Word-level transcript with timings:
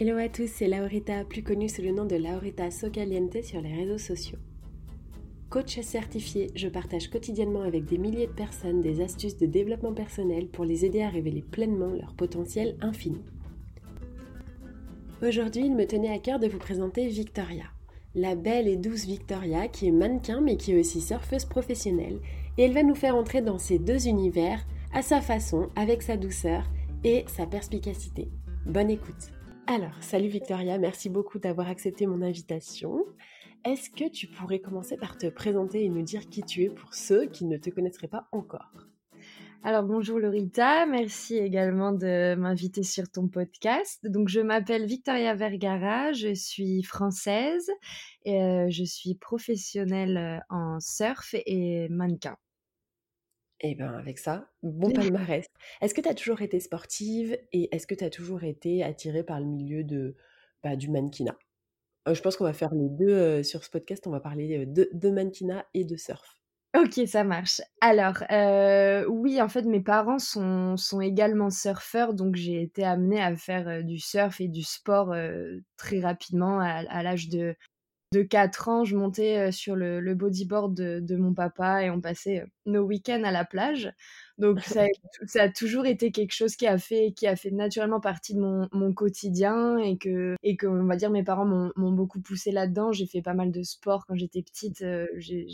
Hello 0.00 0.16
à 0.16 0.30
tous, 0.30 0.48
c'est 0.50 0.68
Laurita, 0.68 1.22
plus 1.22 1.42
connue 1.42 1.68
sous 1.68 1.82
le 1.82 1.92
nom 1.92 2.06
de 2.06 2.16
Laurita 2.16 2.70
Socaliente 2.70 3.42
sur 3.44 3.60
les 3.60 3.74
réseaux 3.74 3.98
sociaux. 3.98 4.38
Coach 5.50 5.78
certifié, 5.80 6.50
je 6.54 6.68
partage 6.68 7.10
quotidiennement 7.10 7.60
avec 7.60 7.84
des 7.84 7.98
milliers 7.98 8.26
de 8.26 8.32
personnes 8.32 8.80
des 8.80 9.02
astuces 9.02 9.36
de 9.36 9.44
développement 9.44 9.92
personnel 9.92 10.48
pour 10.48 10.64
les 10.64 10.86
aider 10.86 11.02
à 11.02 11.10
révéler 11.10 11.42
pleinement 11.42 11.90
leur 11.90 12.14
potentiel 12.14 12.74
infini. 12.80 13.20
Aujourd'hui, 15.22 15.66
il 15.66 15.76
me 15.76 15.86
tenait 15.86 16.14
à 16.14 16.18
cœur 16.18 16.38
de 16.38 16.48
vous 16.48 16.58
présenter 16.58 17.06
Victoria, 17.08 17.64
la 18.14 18.34
belle 18.34 18.68
et 18.68 18.78
douce 18.78 19.04
Victoria 19.04 19.68
qui 19.68 19.88
est 19.88 19.92
mannequin 19.92 20.40
mais 20.40 20.56
qui 20.56 20.72
est 20.72 20.80
aussi 20.80 21.02
surfeuse 21.02 21.44
professionnelle 21.44 22.18
et 22.56 22.62
elle 22.62 22.72
va 22.72 22.82
nous 22.82 22.94
faire 22.94 23.14
entrer 23.14 23.42
dans 23.42 23.58
ces 23.58 23.78
deux 23.78 24.08
univers 24.08 24.64
à 24.94 25.02
sa 25.02 25.20
façon, 25.20 25.68
avec 25.76 26.00
sa 26.00 26.16
douceur 26.16 26.64
et 27.04 27.26
sa 27.28 27.44
perspicacité. 27.44 28.28
Bonne 28.64 28.88
écoute. 28.88 29.32
Alors, 29.68 29.94
salut 30.00 30.28
Victoria, 30.28 30.76
merci 30.76 31.08
beaucoup 31.08 31.38
d'avoir 31.38 31.68
accepté 31.68 32.06
mon 32.06 32.20
invitation. 32.20 33.04
Est-ce 33.64 33.90
que 33.90 34.08
tu 34.10 34.26
pourrais 34.26 34.58
commencer 34.58 34.96
par 34.96 35.16
te 35.16 35.28
présenter 35.28 35.84
et 35.84 35.88
nous 35.88 36.02
dire 36.02 36.28
qui 36.28 36.42
tu 36.42 36.64
es 36.64 36.68
pour 36.68 36.94
ceux 36.94 37.26
qui 37.26 37.44
ne 37.44 37.56
te 37.56 37.70
connaisseraient 37.70 38.08
pas 38.08 38.26
encore? 38.32 38.88
Alors 39.62 39.84
bonjour 39.84 40.18
Lorita, 40.18 40.84
merci 40.86 41.36
également 41.36 41.92
de 41.92 42.34
m'inviter 42.34 42.82
sur 42.82 43.08
ton 43.08 43.28
podcast. 43.28 44.00
Donc 44.02 44.28
je 44.28 44.40
m'appelle 44.40 44.86
Victoria 44.86 45.36
Vergara, 45.36 46.12
je 46.12 46.34
suis 46.34 46.82
française 46.82 47.70
et 48.24 48.42
euh, 48.42 48.66
je 48.68 48.82
suis 48.82 49.14
professionnelle 49.14 50.16
euh, 50.16 50.38
en 50.50 50.80
surf 50.80 51.36
et 51.46 51.88
mannequin. 51.90 52.36
Eh 53.62 53.74
bien, 53.76 53.92
avec 53.94 54.18
ça, 54.18 54.50
bon 54.62 54.90
palmarès. 54.92 55.46
Est-ce 55.80 55.94
que 55.94 56.00
tu 56.00 56.08
as 56.08 56.14
toujours 56.14 56.42
été 56.42 56.58
sportive 56.60 57.38
et 57.52 57.74
est-ce 57.74 57.86
que 57.86 57.94
tu 57.94 58.04
as 58.04 58.10
toujours 58.10 58.42
été 58.42 58.82
attirée 58.82 59.22
par 59.22 59.38
le 59.38 59.46
milieu 59.46 59.84
de, 59.84 60.16
bah, 60.62 60.74
du 60.76 60.90
mannequinat? 60.90 61.36
Euh, 62.08 62.14
Je 62.14 62.22
pense 62.22 62.36
qu'on 62.36 62.44
va 62.44 62.52
faire 62.52 62.74
les 62.74 62.88
deux 62.88 63.10
euh, 63.10 63.42
sur 63.44 63.62
ce 63.62 63.70
podcast, 63.70 64.06
on 64.06 64.10
va 64.10 64.20
parler 64.20 64.58
euh, 64.58 64.66
de, 64.66 64.90
de 64.92 65.10
mannequinat 65.10 65.64
et 65.74 65.84
de 65.84 65.96
surf. 65.96 66.38
Ok, 66.74 67.06
ça 67.06 67.22
marche. 67.22 67.60
Alors, 67.82 68.24
oui, 69.10 69.42
en 69.42 69.48
fait, 69.48 69.62
mes 69.62 69.82
parents 69.82 70.18
sont, 70.18 70.78
sont 70.78 71.02
également 71.02 71.50
surfeurs, 71.50 72.14
donc 72.14 72.34
j'ai 72.34 72.62
été 72.62 72.82
amenée 72.82 73.22
à 73.22 73.36
faire 73.36 73.84
du 73.84 73.98
surf 73.98 74.40
et 74.40 74.48
du 74.48 74.62
sport 74.62 75.14
très 75.76 76.00
rapidement 76.00 76.60
à 76.60 77.02
l'âge 77.02 77.28
de 77.28 77.54
de 78.12 78.22
4 78.22 78.68
ans, 78.68 78.84
je 78.84 78.94
montais 78.94 79.50
sur 79.52 79.74
le, 79.74 80.14
bodyboard 80.14 80.74
de, 80.74 81.16
mon 81.16 81.32
papa 81.32 81.82
et 81.82 81.90
on 81.90 82.00
passait 82.00 82.44
nos 82.66 82.82
week-ends 82.82 83.22
à 83.24 83.32
la 83.32 83.44
plage. 83.44 83.90
Donc 84.38 84.60
ça, 85.26 85.42
a 85.42 85.48
toujours 85.48 85.86
été 85.86 86.12
quelque 86.12 86.34
chose 86.34 86.54
qui 86.54 86.66
a 86.66 86.76
fait, 86.76 87.12
qui 87.16 87.26
a 87.26 87.36
fait 87.36 87.50
naturellement 87.50 88.00
partie 88.00 88.34
de 88.34 88.40
mon, 88.40 88.92
quotidien 88.92 89.78
et 89.78 89.96
que, 89.96 90.36
et 90.42 90.56
que, 90.56 90.66
on 90.66 90.84
va 90.84 90.96
dire, 90.96 91.10
mes 91.10 91.24
parents 91.24 91.46
m'ont 91.46 91.92
beaucoup 91.92 92.20
poussé 92.20 92.52
là-dedans. 92.52 92.92
J'ai 92.92 93.06
fait 93.06 93.22
pas 93.22 93.34
mal 93.34 93.50
de 93.50 93.62
sport 93.62 94.04
quand 94.06 94.14
j'étais 94.14 94.42
petite. 94.42 94.84
J'ai 95.16 95.46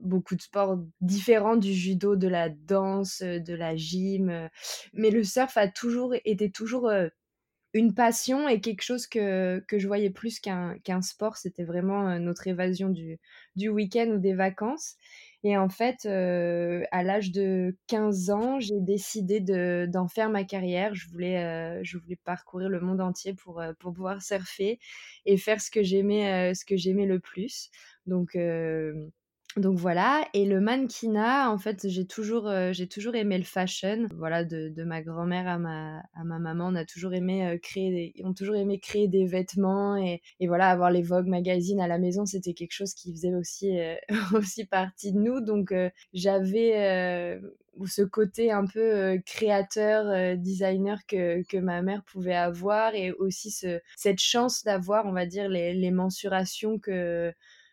beaucoup 0.00 0.34
de 0.34 0.42
sports 0.42 0.78
différents 1.00 1.56
du 1.56 1.72
judo, 1.72 2.16
de 2.16 2.26
la 2.26 2.48
danse, 2.48 3.22
de 3.22 3.54
la 3.54 3.76
gym. 3.76 4.48
Mais 4.92 5.10
le 5.10 5.22
surf 5.22 5.56
a 5.56 5.68
toujours 5.68 6.14
été 6.24 6.50
toujours 6.50 6.90
une 7.74 7.94
passion 7.94 8.48
et 8.48 8.60
quelque 8.60 8.82
chose 8.82 9.06
que, 9.06 9.60
que 9.66 9.78
je 9.78 9.86
voyais 9.86 10.10
plus 10.10 10.40
qu'un 10.40 11.02
sport. 11.02 11.36
C'était 11.36 11.64
vraiment 11.64 12.08
euh, 12.08 12.18
notre 12.18 12.46
évasion 12.46 12.88
du, 12.88 13.18
du 13.56 13.68
week-end 13.68 14.08
ou 14.08 14.18
des 14.18 14.34
vacances. 14.34 14.96
Et 15.44 15.56
en 15.56 15.68
fait, 15.68 16.06
euh, 16.06 16.84
à 16.92 17.02
l'âge 17.02 17.32
de 17.32 17.76
15 17.88 18.30
ans, 18.30 18.60
j'ai 18.60 18.78
décidé 18.80 19.40
de, 19.40 19.88
d'en 19.90 20.06
faire 20.06 20.30
ma 20.30 20.44
carrière. 20.44 20.94
Je 20.94 21.08
voulais, 21.08 21.42
euh, 21.42 21.80
je 21.82 21.98
voulais 21.98 22.18
parcourir 22.24 22.68
le 22.68 22.80
monde 22.80 23.00
entier 23.00 23.34
pour, 23.34 23.62
pour 23.80 23.92
pouvoir 23.92 24.22
surfer 24.22 24.78
et 25.26 25.36
faire 25.36 25.60
ce 25.60 25.70
que 25.70 25.82
j'aimais, 25.82 26.54
ce 26.54 26.64
que 26.64 26.76
j'aimais 26.76 27.06
le 27.06 27.18
plus. 27.18 27.70
Donc, 28.06 28.36
donc 29.56 29.78
voilà, 29.78 30.26
et 30.32 30.46
le 30.46 30.60
mannequinat, 30.60 31.50
en 31.50 31.58
fait, 31.58 31.86
j'ai 31.86 32.06
toujours, 32.06 32.48
euh, 32.48 32.72
j'ai 32.72 32.86
toujours 32.86 33.14
aimé 33.14 33.36
le 33.36 33.44
fashion. 33.44 34.06
Voilà, 34.16 34.44
de, 34.44 34.70
de 34.70 34.84
ma 34.84 35.02
grand-mère 35.02 35.46
à 35.46 35.58
ma, 35.58 35.98
à 36.14 36.24
ma 36.24 36.38
maman, 36.38 36.68
on 36.68 36.74
a 36.74 36.86
toujours 36.86 37.12
aimé 37.12 37.46
euh, 37.46 37.58
créer, 37.58 38.14
des, 38.16 38.34
toujours 38.34 38.56
aimé 38.56 38.78
créer 38.78 39.08
des 39.08 39.26
vêtements 39.26 39.96
et, 39.96 40.22
et 40.40 40.46
voilà, 40.46 40.70
avoir 40.70 40.90
les 40.90 41.02
Vogue 41.02 41.26
magazines 41.26 41.80
à 41.80 41.86
la 41.86 41.98
maison, 41.98 42.24
c'était 42.24 42.54
quelque 42.54 42.72
chose 42.72 42.94
qui 42.94 43.12
faisait 43.12 43.34
aussi, 43.34 43.78
euh, 43.78 43.94
aussi 44.34 44.64
partie 44.64 45.12
de 45.12 45.18
nous. 45.18 45.40
Donc 45.42 45.74
j'avais 46.14 47.40
ce 47.86 48.02
côté 48.02 48.50
un 48.50 48.66
peu 48.66 49.18
créateur, 49.26 50.36
designer 50.38 51.00
que, 51.06 51.42
que 51.42 51.58
ma 51.58 51.82
mère 51.82 52.02
pouvait 52.04 52.34
avoir 52.34 52.94
et 52.94 53.12
aussi 53.12 53.50
ce, 53.50 53.80
cette 53.96 54.20
chance 54.20 54.62
d'avoir, 54.64 55.06
on 55.06 55.12
va 55.12 55.26
dire, 55.26 55.48
les, 55.48 55.74
les 55.74 55.90
mensurations 55.90 56.78
que 56.78 57.32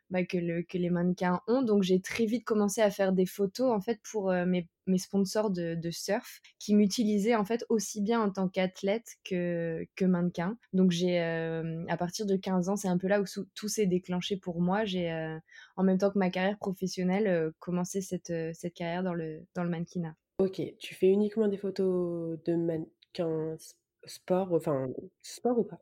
bah, 0.10 0.24
que, 0.24 0.38
le, 0.38 0.64
que, 0.64 0.78
les 0.78 0.90
mannequins 0.90 1.42
ont. 1.48 1.62
Donc 1.62 1.84
j'ai 1.84 2.02
très 2.02 2.26
vite 2.26 2.44
commencé 2.46 2.82
à 2.82 2.90
faire 2.92 3.14
des 3.14 3.26
photos 3.26 3.72
en 3.72 3.82
fait 3.82 4.00
pour 4.12 4.32
euh, 4.32 4.46
mes, 4.46 4.68
sponsors 4.98 5.52
de, 5.52 5.76
de, 5.76 5.92
surf 5.92 6.42
qui 6.58 6.74
m'utilisaient 6.74 7.36
en 7.36 7.46
fait 7.46 7.64
aussi 7.70 8.02
bien 8.02 8.22
en 8.22 8.32
tant 8.32 8.50
qu'athlète 8.50 9.18
que, 9.24 9.86
que 9.96 10.06
mannequin. 10.06 10.58
Donc 10.74 10.92
j'ai 10.92 11.22
euh, 11.22 11.86
à 11.88 11.98
partir 11.98 12.26
de 12.26 12.36
15 12.36 12.70
ans, 12.70 12.76
c'est 12.76 12.88
un 12.88 12.98
peu 12.98 13.08
là 13.08 13.22
où 13.22 13.26
tout 13.54 13.68
s'est 13.68 13.86
déclenché 13.86 14.38
pour 14.38 14.62
moi. 14.62 14.86
J'ai 14.86 15.12
euh, 15.12 15.38
en 15.76 15.84
même 15.84 16.00
temps 16.00 16.10
que 16.10 16.18
ma 16.18 16.30
carrière 16.30 16.58
professionnelle 16.58 17.52
commencé 17.60 18.02
cette, 18.02 18.34
cette 18.54 18.74
carrière 18.74 19.04
dans 19.04 19.14
le, 19.14 19.46
dans 19.54 19.64
le 19.64 19.70
mannequinat. 19.70 20.16
Ok, 20.40 20.62
tu 20.80 20.96
fais 20.96 21.10
uniquement 21.10 21.48
des 21.48 21.58
photos 21.58 22.40
de 22.46 22.56
mannequins 22.56 23.58
sport, 24.06 24.54
enfin 24.54 24.90
sport 25.22 25.60
ou 25.60 25.64
pas? 25.64 25.80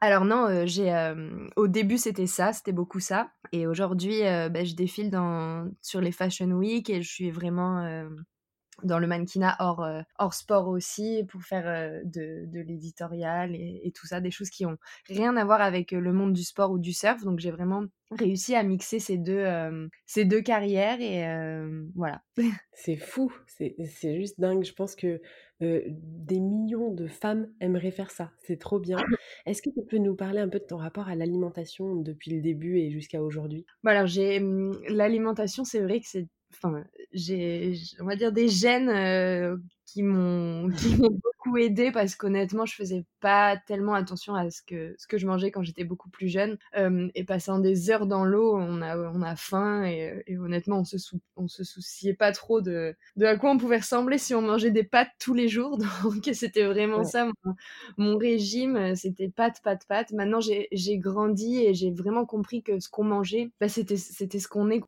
Alors 0.00 0.24
non, 0.24 0.64
j'ai 0.66 0.92
au 1.56 1.66
début 1.68 1.98
c'était 1.98 2.26
ça, 2.26 2.52
c'était 2.52 2.72
beaucoup 2.72 3.00
ça, 3.00 3.30
et 3.52 3.66
aujourd'hui 3.66 4.20
bah, 4.22 4.64
je 4.64 4.74
défile 4.74 5.10
dans 5.10 5.68
sur 5.82 6.00
les 6.00 6.12
Fashion 6.12 6.50
Week 6.52 6.88
et 6.90 7.02
je 7.02 7.08
suis 7.10 7.30
vraiment 7.30 7.82
dans 8.82 8.98
le 8.98 9.06
mannequinat 9.06 9.56
hors, 9.58 9.82
euh, 9.82 10.02
hors 10.18 10.34
sport 10.34 10.68
aussi, 10.68 11.24
pour 11.28 11.42
faire 11.42 11.66
euh, 11.66 12.00
de, 12.04 12.44
de 12.46 12.60
l'éditorial 12.60 13.54
et, 13.54 13.92
tout 13.94 14.06
ça, 14.06 14.20
des 14.20 14.30
choses 14.30 14.50
qui 14.50 14.66
ont 14.66 14.76
rien 15.08 15.36
à 15.36 15.44
voir 15.44 15.60
avec 15.60 15.92
euh, 15.92 16.00
le 16.00 16.12
monde 16.12 16.32
du 16.32 16.44
sport 16.44 16.70
ou 16.70 16.78
du 16.78 16.92
surf. 16.92 17.22
Donc 17.24 17.38
j'ai 17.38 17.50
vraiment 17.50 17.84
réussi 18.10 18.54
à 18.54 18.62
mixer 18.62 19.00
ces 19.00 19.18
deux, 19.18 19.44
ces 20.06 20.24
deux 20.24 20.40
carrières 20.40 20.98
et 20.98 21.26
voilà. 21.94 22.22
C'est 22.72 22.96
fou, 22.96 23.30
c'est 23.46 23.74
juste 24.16 24.40
dingue. 24.40 24.64
Je 24.64 24.72
pense 24.72 24.94
que 24.94 25.20
des 25.60 26.40
millions 26.40 26.90
de 26.90 27.06
femmes 27.06 27.52
aimeraient 27.60 27.90
faire 27.90 28.10
ça. 28.10 28.30
C'est 28.38 28.58
trop 28.58 28.78
bien. 28.78 28.96
Est-ce 29.44 29.60
que 29.60 29.68
tu 29.68 29.84
peux 29.84 29.98
nous 29.98 30.14
parler 30.14 30.40
un 30.40 30.48
peu 30.48 30.58
de 30.58 30.64
ton 30.64 30.78
rapport 30.78 31.08
à 31.08 31.16
l'alimentation 31.16 31.96
depuis 31.96 32.30
le 32.30 32.40
début 32.40 32.78
et 32.78 32.90
jusqu'à 32.90 33.22
aujourd'hui? 33.22 33.66
Bon, 33.82 33.90
Alors 33.90 34.06
j'ai 34.06 34.38
hum, 34.38 34.80
l'alimentation, 34.88 35.64
c'est 35.64 35.80
vrai 35.80 36.00
que 36.00 36.06
c'est 36.08 36.28
enfin, 36.54 36.84
j'ai, 37.18 37.74
on 38.00 38.04
va 38.04 38.16
dire 38.16 38.32
des 38.32 38.48
gènes 38.48 38.88
euh, 38.88 39.56
qui 39.86 40.02
m'ont 40.02 40.68
beaucoup 41.22 41.56
aidé 41.56 41.90
parce 41.90 42.14
qu'honnêtement, 42.14 42.66
je 42.66 42.74
faisais 42.74 43.04
pas 43.20 43.56
tellement 43.56 43.94
attention 43.94 44.34
à 44.34 44.50
ce 44.50 44.60
que, 44.62 44.94
ce 44.98 45.06
que 45.06 45.18
je 45.18 45.26
mangeais 45.26 45.50
quand 45.50 45.62
j'étais 45.62 45.84
beaucoup 45.84 46.10
plus 46.10 46.28
jeune. 46.28 46.58
et 47.14 47.24
passant 47.24 47.58
des 47.58 47.90
heures 47.90 48.06
dans 48.06 48.24
l'eau, 48.24 48.56
on 48.56 48.82
a, 48.82 48.96
on 48.96 49.22
a 49.22 49.34
faim 49.36 49.84
et, 49.84 50.36
honnêtement, 50.38 50.80
on 50.80 50.84
se, 50.84 50.96
on 51.36 51.48
se 51.48 51.64
souciait 51.64 52.14
pas 52.14 52.32
trop 52.32 52.60
de, 52.60 52.94
de 53.16 53.24
à 53.24 53.36
quoi 53.36 53.50
on 53.50 53.58
pouvait 53.58 53.78
ressembler 53.78 54.18
si 54.18 54.34
on 54.34 54.42
mangeait 54.42 54.70
des 54.70 54.84
pâtes 54.84 55.10
tous 55.18 55.34
les 55.34 55.48
jours. 55.48 55.78
Donc, 56.02 56.28
c'était 56.32 56.64
vraiment 56.64 57.04
ça 57.04 57.30
mon, 57.96 58.18
régime. 58.18 58.94
C'était 58.94 59.28
pâtes, 59.28 59.60
pâtes, 59.62 59.86
pâtes. 59.88 60.12
Maintenant, 60.12 60.40
j'ai 60.40 60.98
grandi 60.98 61.58
et 61.58 61.74
j'ai 61.74 61.90
vraiment 61.90 62.26
compris 62.26 62.62
que 62.62 62.78
ce 62.78 62.88
qu'on 62.88 63.04
mangeait, 63.04 63.50
bah, 63.60 63.68
c'était 63.68 63.96
ce 63.96 64.48
qu'on 64.48 64.70
est. 64.70 64.82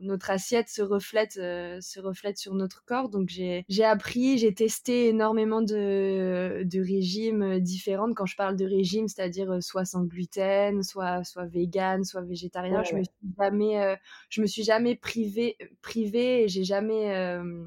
notre 0.00 0.30
assiette 0.30 0.68
se 0.68 0.82
reflète, 0.82 1.36
euh, 1.38 1.80
se 1.80 2.00
reflète 2.00 2.38
sur 2.38 2.54
notre 2.54 2.84
corps. 2.84 3.08
Donc, 3.08 3.28
j'ai 3.28 3.64
appris, 3.84 4.38
j'ai 4.38 4.54
testé 4.54 5.08
énormément 5.08 5.62
de, 5.62 6.62
de 6.64 6.80
régimes 6.80 7.58
différents. 7.60 8.12
Quand 8.12 8.26
je 8.26 8.36
parle 8.36 8.56
de 8.56 8.64
régime, 8.64 9.08
c'est-à-dire 9.08 9.50
euh, 9.50 9.60
soit 9.60 9.84
sans 9.84 10.04
gluten, 10.04 10.82
soit, 10.82 11.24
soit 11.24 11.46
vegan, 11.46 12.04
soit 12.04 12.22
végétarien, 12.22 12.82
je, 12.82 12.94
Me 12.96 13.02
suis 13.04 13.34
jamais, 13.38 13.82
euh, 13.82 13.96
je 14.30 14.40
me 14.40 14.46
suis 14.46 14.64
jamais 14.64 14.96
privée, 14.96 15.56
privée 15.82 16.44
et 16.44 16.48
j'ai 16.48 16.64
jamais, 16.64 17.14
euh, 17.16 17.64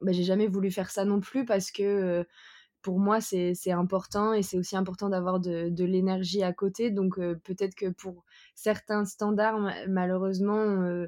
bah, 0.00 0.12
j'ai 0.12 0.24
jamais 0.24 0.46
voulu 0.46 0.70
faire 0.70 0.90
ça 0.90 1.04
non 1.04 1.20
plus 1.20 1.44
parce 1.44 1.70
que 1.70 2.26
pour 2.82 2.98
moi, 2.98 3.20
c'est 3.20 3.54
important 3.70 4.32
et 4.32 4.42
c'est 4.42 4.58
aussi 4.58 4.76
important 4.76 5.08
d'avoir 5.08 5.40
de, 5.40 5.68
de 5.68 5.84
l'énergie 5.84 6.42
à 6.42 6.52
côté. 6.52 6.90
Donc, 6.90 7.16
peut-être 7.16 7.74
que 7.74 7.90
pour 7.90 8.24
certains 8.54 9.04
standards, 9.04 9.60
malheureusement, 9.88 11.06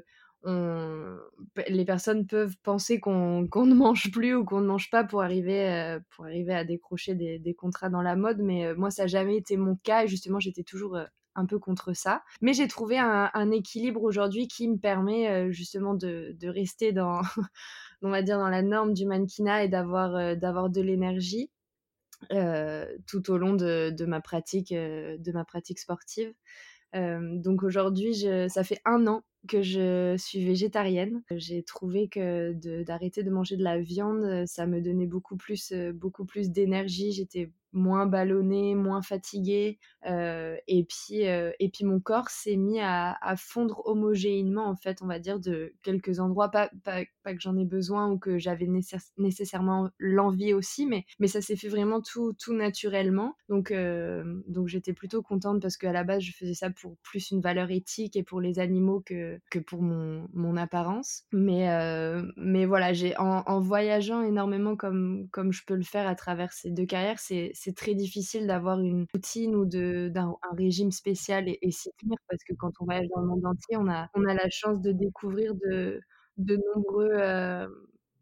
les 1.67 1.85
personnes 1.85 2.25
peuvent 2.25 2.55
penser 2.63 2.99
qu'on 2.99 3.43
ne 3.43 3.73
mange 3.73 4.11
plus 4.11 4.35
ou 4.35 4.45
qu'on 4.45 4.61
ne 4.61 4.67
mange 4.67 4.89
pas 4.89 5.03
pour 5.03 5.21
arriver, 5.21 5.69
euh, 5.69 5.99
pour 6.11 6.25
arriver 6.25 6.53
à 6.53 6.63
décrocher 6.63 7.15
des, 7.15 7.39
des, 7.39 7.53
contrats 7.53 7.89
dans 7.89 8.01
la 8.01 8.15
mode, 8.15 8.39
mais 8.39 8.65
euh, 8.65 8.75
moi, 8.75 8.91
ça 8.91 9.03
n'a 9.03 9.07
jamais 9.07 9.37
été 9.37 9.57
mon 9.57 9.75
cas 9.75 10.03
et 10.03 10.07
justement, 10.07 10.39
j'étais 10.39 10.63
toujours 10.63 10.95
euh, 10.95 11.05
un 11.35 11.45
peu 11.45 11.59
contre 11.59 11.93
ça. 11.93 12.23
Mais 12.41 12.53
j'ai 12.53 12.67
trouvé 12.67 12.97
un, 12.99 13.29
un 13.33 13.51
équilibre 13.51 14.03
aujourd'hui 14.03 14.47
qui 14.47 14.67
me 14.67 14.77
permet 14.77 15.51
justement 15.51 15.95
de, 15.95 16.35
de, 16.39 16.47
rester 16.47 16.91
dans, 16.91 17.21
on 18.03 18.11
va 18.11 18.21
dire, 18.21 18.37
dans 18.37 18.49
la 18.49 18.61
norme 18.61 18.93
du 18.93 19.07
mannequinat 19.07 19.63
et 19.63 19.67
d'avoir 19.67 20.37
d'avoir 20.37 20.69
de 20.69 20.81
l'énergie. 20.81 21.49
Tout 23.07 23.31
au 23.31 23.37
long 23.37 23.53
de, 23.53 23.89
de 23.89 24.05
ma 24.05 24.21
pratique 24.21 24.73
de 24.73 25.31
ma 25.31 25.45
pratique 25.45 25.79
sportive 25.79 26.33
donc 26.93 27.63
aujourd'hui 27.63 28.25
ça 28.49 28.63
fait 28.63 28.79
un 28.85 29.07
an 29.07 29.23
que 29.47 29.61
je 29.61 30.15
suis 30.17 30.43
végétarienne. 30.45 31.21
J'ai 31.31 31.63
trouvé 31.63 32.07
que 32.07 32.53
d'arrêter 32.83 33.23
de, 33.23 33.31
manger 33.31 33.57
de 33.57 33.63
la 33.63 33.79
viande, 33.79 34.45
ça 34.45 34.65
me 34.65 34.81
donnait 34.81 35.07
beaucoup 35.07 35.35
plus, 35.35 35.73
beaucoup 35.93 36.25
plus 36.25 36.49
d'énergie. 36.49 37.11
J'étais 37.11 37.51
moins 37.73 38.05
ballonnée, 38.05 38.75
moins 38.75 39.01
fatiguée. 39.01 39.79
Euh, 40.05 40.55
et, 40.67 40.85
puis, 40.85 41.27
euh, 41.27 41.51
et 41.59 41.69
puis 41.69 41.85
mon 41.85 41.99
corps 41.99 42.29
s'est 42.29 42.55
mis 42.55 42.79
à, 42.79 43.17
fondre 43.37 43.81
homogénément, 43.85 44.67
en 44.67 44.75
fait, 44.75 45.01
on 45.01 45.07
va 45.07 45.19
dire, 45.19 45.39
de 45.39 45.73
quelques 45.83 46.19
endroits. 46.19 46.49
Pas, 46.49 46.69
pas, 46.83 47.03
que 47.25 47.39
j'en 47.39 47.57
ai 47.57 47.65
besoin 47.65 48.09
ou 48.09 48.17
que 48.19 48.37
j'avais 48.37 48.67
nécessairement 49.17 49.89
l'envie 49.97 50.53
aussi, 50.53 50.85
mais, 50.85 51.05
mais 51.19 51.27
ça 51.27 51.41
s'est 51.41 51.55
fait 51.55 51.69
vraiment 51.69 52.01
tout, 52.01 52.33
tout 52.33 52.53
naturellement. 52.53 53.35
Donc, 53.49 53.71
euh, 53.71 54.41
donc 54.47 54.67
j'étais 54.67 54.93
plutôt 54.93 55.21
contente 55.21 55.61
parce 55.61 55.77
qu'à 55.77 55.91
la 55.91 56.03
base, 56.03 56.21
je 56.21 56.33
faisais 56.33 56.53
ça 56.53 56.69
pour 56.69 56.97
plus 57.01 57.31
une 57.31 57.41
valeur 57.41 57.71
éthique 57.71 58.15
et 58.15 58.23
pour 58.23 58.41
les 58.41 58.59
animaux 58.59 59.01
que, 59.05 59.39
que 59.49 59.59
pour 59.59 59.81
mon, 59.81 60.27
mon 60.33 60.57
apparence. 60.57 61.23
Mais, 61.31 61.67
mais 62.37 62.65
voilà, 62.65 62.91
en, 63.17 63.43
en, 63.45 63.59
voyageant 63.59 64.21
énormément 64.21 64.75
comme, 64.75 65.27
comme 65.31 65.51
je 65.51 65.63
peux 65.65 65.75
le 65.75 65.83
faire 65.83 66.07
à 66.07 66.15
travers 66.15 66.51
ces 66.51 66.69
deux 66.69 66.85
carrières, 66.85 67.19
c'est 67.63 67.75
très 67.75 67.95
difficile 67.95 68.45
d'avoir 68.45 68.79
une 68.79 69.05
routine 69.13 69.55
ou 69.55 69.65
d'un 69.65 70.35
un 70.41 70.55
régime 70.55 70.91
spécial 70.91 71.45
et, 71.47 71.71
s'y 71.71 71.89
tenir 71.99 72.17
parce 72.29 72.43
que 72.43 72.53
quand 72.53 72.71
on 72.79 72.85
voyage 72.85 73.07
dans 73.15 73.21
le 73.21 73.27
monde 73.27 73.45
entier, 73.45 73.77
on 73.77 73.87
a, 73.87 74.09
on 74.15 74.25
a 74.25 74.33
la 74.33 74.49
chance 74.49 74.81
de 74.81 74.91
découvrir 74.91 75.55
de, 75.55 76.01
de 76.37 76.59
nombreux... 76.75 77.11
Euh, 77.13 77.67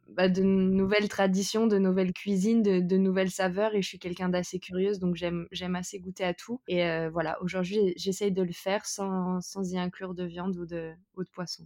bah, 0.09 0.27
de 0.27 0.41
nouvelles 0.41 1.07
traditions, 1.07 1.67
de 1.67 1.77
nouvelles 1.77 2.11
cuisines, 2.11 2.61
de, 2.61 2.97
nouvelles 2.97 3.31
saveurs 3.31 3.73
et 3.75 3.81
je 3.81 3.87
suis 3.87 3.99
quelqu'un 3.99 4.27
d'assez 4.27 4.59
curieuse 4.59 4.99
donc 4.99 5.15
j'aime 5.15 5.75
assez 5.75 5.99
goûter 5.99 6.25
à 6.25 6.33
tout 6.33 6.59
et 6.67 6.83
euh, 6.83 7.09
voilà 7.09 7.41
aujourd'hui 7.41 7.93
j'essaye 7.95 8.33
de 8.33 8.43
le 8.43 8.51
faire 8.51 8.85
sans, 8.85 9.39
sans, 9.39 9.71
y 9.71 9.77
inclure 9.79 10.13
de 10.13 10.25
viande 10.25 10.57
ou 10.57 10.65
de, 10.65 10.91
ou 11.15 11.23
de 11.23 11.29
poisson. 11.29 11.65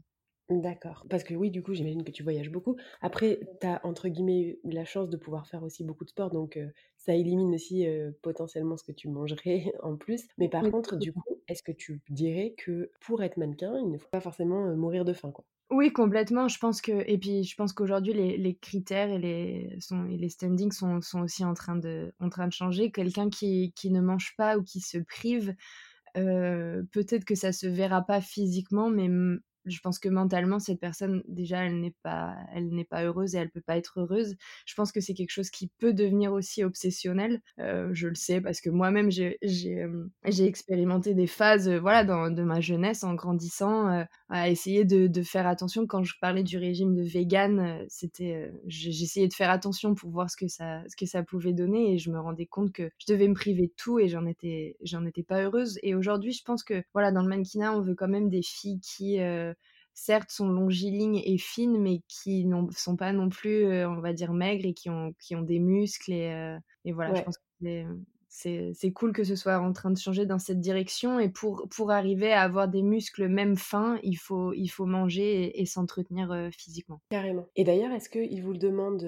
D'accord. 0.50 1.06
Parce 1.10 1.24
que 1.24 1.34
oui, 1.34 1.50
du 1.50 1.64
coup, 1.64 1.74
j'imagine 1.74 2.04
que 2.04 2.12
tu 2.12 2.22
voyages 2.22 2.52
beaucoup. 2.52 2.76
Après, 3.02 3.40
tu 3.60 3.66
as, 3.66 3.82
entre 3.84 4.10
guillemets, 4.10 4.60
la 4.64 4.86
chance 4.86 5.10
de 5.10 5.18
pouvoir 5.18 5.48
faire 5.48 5.64
aussi 5.64 5.84
beaucoup 5.84 6.06
de 6.06 6.10
sport, 6.10 6.30
donc 6.30 6.60
ça 6.98 7.16
élimine 7.16 7.56
aussi 7.56 7.88
potentiellement 8.22 8.78
ce 8.78 8.84
que 8.84 8.92
tu 8.92 9.10
mangerais 9.10 9.74
en 9.84 9.96
plus. 9.96 10.28
Mais 10.38 10.50
par 10.50 10.70
contre, 10.70 10.98
du 10.98 11.14
coup, 11.14 11.42
est-ce 11.48 11.64
que 11.64 11.72
tu 11.72 12.02
dirais 12.10 12.54
que 12.58 12.92
pour 13.02 13.24
être 13.24 13.38
mannequin, 13.38 13.80
il 13.80 13.90
ne 13.90 13.98
faut 13.98 14.10
pas 14.10 14.22
forcément 14.22 14.76
mourir 14.76 15.04
de 15.04 15.14
faim, 15.14 15.32
quoi? 15.32 15.46
Oui, 15.72 15.92
complètement. 15.92 16.48
Je 16.48 16.60
pense 16.60 16.80
que 16.80 16.92
et 17.10 17.18
puis 17.18 17.44
je 17.44 17.56
pense 17.56 17.74
qu'aujourd'hui 17.74 18.14
les, 18.14 18.38
les, 18.38 18.56
critères 18.56 19.10
et 19.10 19.18
les 19.18 19.76
sont, 19.80 20.06
et 20.06 20.16
les 20.16 20.30
standings 20.30 20.72
sont, 20.72 21.02
sont, 21.02 21.22
aussi 21.22 21.44
en 21.44 21.56
train 21.56 21.76
de 21.76 22.14
en 22.20 22.30
train 22.30 22.48
de 22.48 22.54
changer. 22.54 22.92
Quelqu'un 22.92 23.32
qui, 23.32 23.74
qui 23.76 23.90
ne 23.90 24.00
mange 24.00 24.36
pas 24.38 24.58
ou 24.58 24.64
qui 24.64 24.80
se 24.80 25.00
prive, 25.00 25.56
peut-être 26.14 27.26
que 27.26 27.34
ça 27.34 27.52
se 27.52 27.66
verra 27.66 28.04
pas 28.04 28.22
physiquement, 28.22 28.92
mais 28.92 29.10
je 29.66 29.80
pense 29.80 30.00
que 30.00 30.10
mentalement 30.10 30.60
cette 30.60 30.80
personne 30.80 31.24
déjà 31.28 31.66
elle 31.66 31.80
n'est 31.80 31.96
pas 32.04 32.36
elle 32.54 32.70
n'est 32.70 32.86
pas 32.86 33.04
heureuse 33.04 33.36
et 33.36 33.40
elle 33.40 33.50
peut 33.50 33.62
pas 33.62 33.78
être 33.78 34.00
heureuse. 34.00 34.36
Je 34.66 34.74
pense 34.76 34.92
que 34.92 35.02
c'est 35.02 35.14
quelque 35.14 35.32
chose 35.32 35.50
qui 35.50 35.70
peut 35.80 35.94
devenir 35.94 36.34
aussi 36.34 36.64
obsessionnel 36.64 37.42
euh, 37.60 37.90
je 37.94 38.08
le 38.08 38.16
sais 38.16 38.42
parce 38.42 38.62
que 38.62 38.70
moi-même 38.70 39.12
j'ai 39.12 39.38
j'ai 39.42 39.82
euh, 39.82 40.10
expérimenté 40.26 41.14
des 41.14 41.28
phases 41.28 41.68
euh, 41.68 41.80
voilà 41.80 42.04
dans 42.04 42.30
de 42.30 42.44
ma 42.44 42.62
jeunesse 42.62 43.04
en 43.04 43.14
grandissant 43.14 44.06
à 44.30 44.50
essayer 44.50 44.86
de, 44.86 45.08
de, 45.08 45.24
faire 45.24 45.48
attention. 45.48 45.88
Quand 45.88 46.04
je 46.04 46.14
parlais 46.20 46.44
du 46.44 46.58
régime 46.58 46.96
de 46.96 47.04
vegan 47.04 47.86
c'était 47.88 48.52
j'essayais 48.68 49.28
de 49.28 49.34
faire 49.34 49.50
attention 49.50 49.96
pour 49.96 50.10
voir 50.12 50.30
ce 50.30 50.38
que 50.38 50.48
ça 50.48 50.84
ce 50.88 50.96
que 50.96 51.06
ça 51.06 51.24
pouvait 51.24 51.54
donner 51.54 51.94
et 51.94 51.98
je 51.98 52.12
me 52.12 52.20
rendais 52.20 52.46
compte 52.46 52.72
que 52.72 52.90
je 52.98 53.12
devais 53.12 53.28
me 53.28 53.34
priver 53.34 53.68
de 53.68 53.74
tout 53.78 54.00
et 54.00 54.08
j'en 54.08 54.26
étais 54.26 54.78
j'en 54.82 55.06
étais 55.06 55.24
pas 55.24 55.44
heureuse. 55.44 55.80
Et 55.84 55.96
aujourd'hui 55.96 56.32
je 56.32 56.44
pense 56.44 56.64
que 56.64 56.84
voilà 56.94 57.12
dans 57.12 57.22
le 57.22 57.30
mannequinat 57.30 57.74
on 57.76 57.82
veut 57.82 57.96
quand 57.96 58.08
même 58.08 58.30
des 58.30 58.42
filles 58.42 58.80
qui 58.82 59.20
certes 59.96 60.30
sont 60.30 60.50
longilignes 60.50 61.22
et 61.26 61.38
fines, 61.38 61.80
mais 61.80 62.02
qui 62.08 62.46
ne 62.46 62.70
sont 62.72 62.98
pas 62.98 63.14
non 63.14 63.30
plus, 63.30 63.66
euh, 63.66 63.90
on 63.90 64.02
va 64.02 64.14
dire, 64.14 64.34
maigres 64.34 64.66
et 64.66 64.74
qui 64.74 64.90
ont, 64.90 65.14
qui 65.20 65.36
ont 65.36 65.42
des 65.42 65.60
muscles. 65.60 66.12
Et, 66.12 66.32
euh, 66.32 66.60
et 66.84 66.92
voilà, 66.92 67.16
je 67.16 67.22
pense 67.22 67.38
que 67.38 67.86
c'est 68.28 68.92
cool 68.92 69.14
que 69.14 69.24
ce 69.24 69.38
soit 69.38 69.58
en 69.60 69.72
train 69.72 69.92
de 69.92 69.98
changer 69.98 70.26
dans 70.26 70.38
cette 70.38 70.60
direction. 70.60 71.18
Et 71.20 71.30
pour, 71.30 71.66
pour 71.70 71.92
arriver 71.92 72.34
à 72.34 72.42
avoir 72.42 72.68
des 72.68 72.84
muscles 72.84 73.30
même 73.30 73.56
fins, 73.56 73.98
il 74.04 74.16
faut, 74.16 74.52
il 74.52 74.68
faut 74.68 74.86
manger 74.86 75.62
et, 75.62 75.66
s'entretenir 75.66 76.30
euh, 76.34 76.50
physiquement. 76.52 77.00
Carrément. 77.10 77.48
Et 77.56 77.64
d'ailleurs, 77.64 77.94
est-ce 77.94 78.10
qu'il 78.10 78.44
vous 78.44 78.52
le 78.52 78.60
demande, 78.60 79.02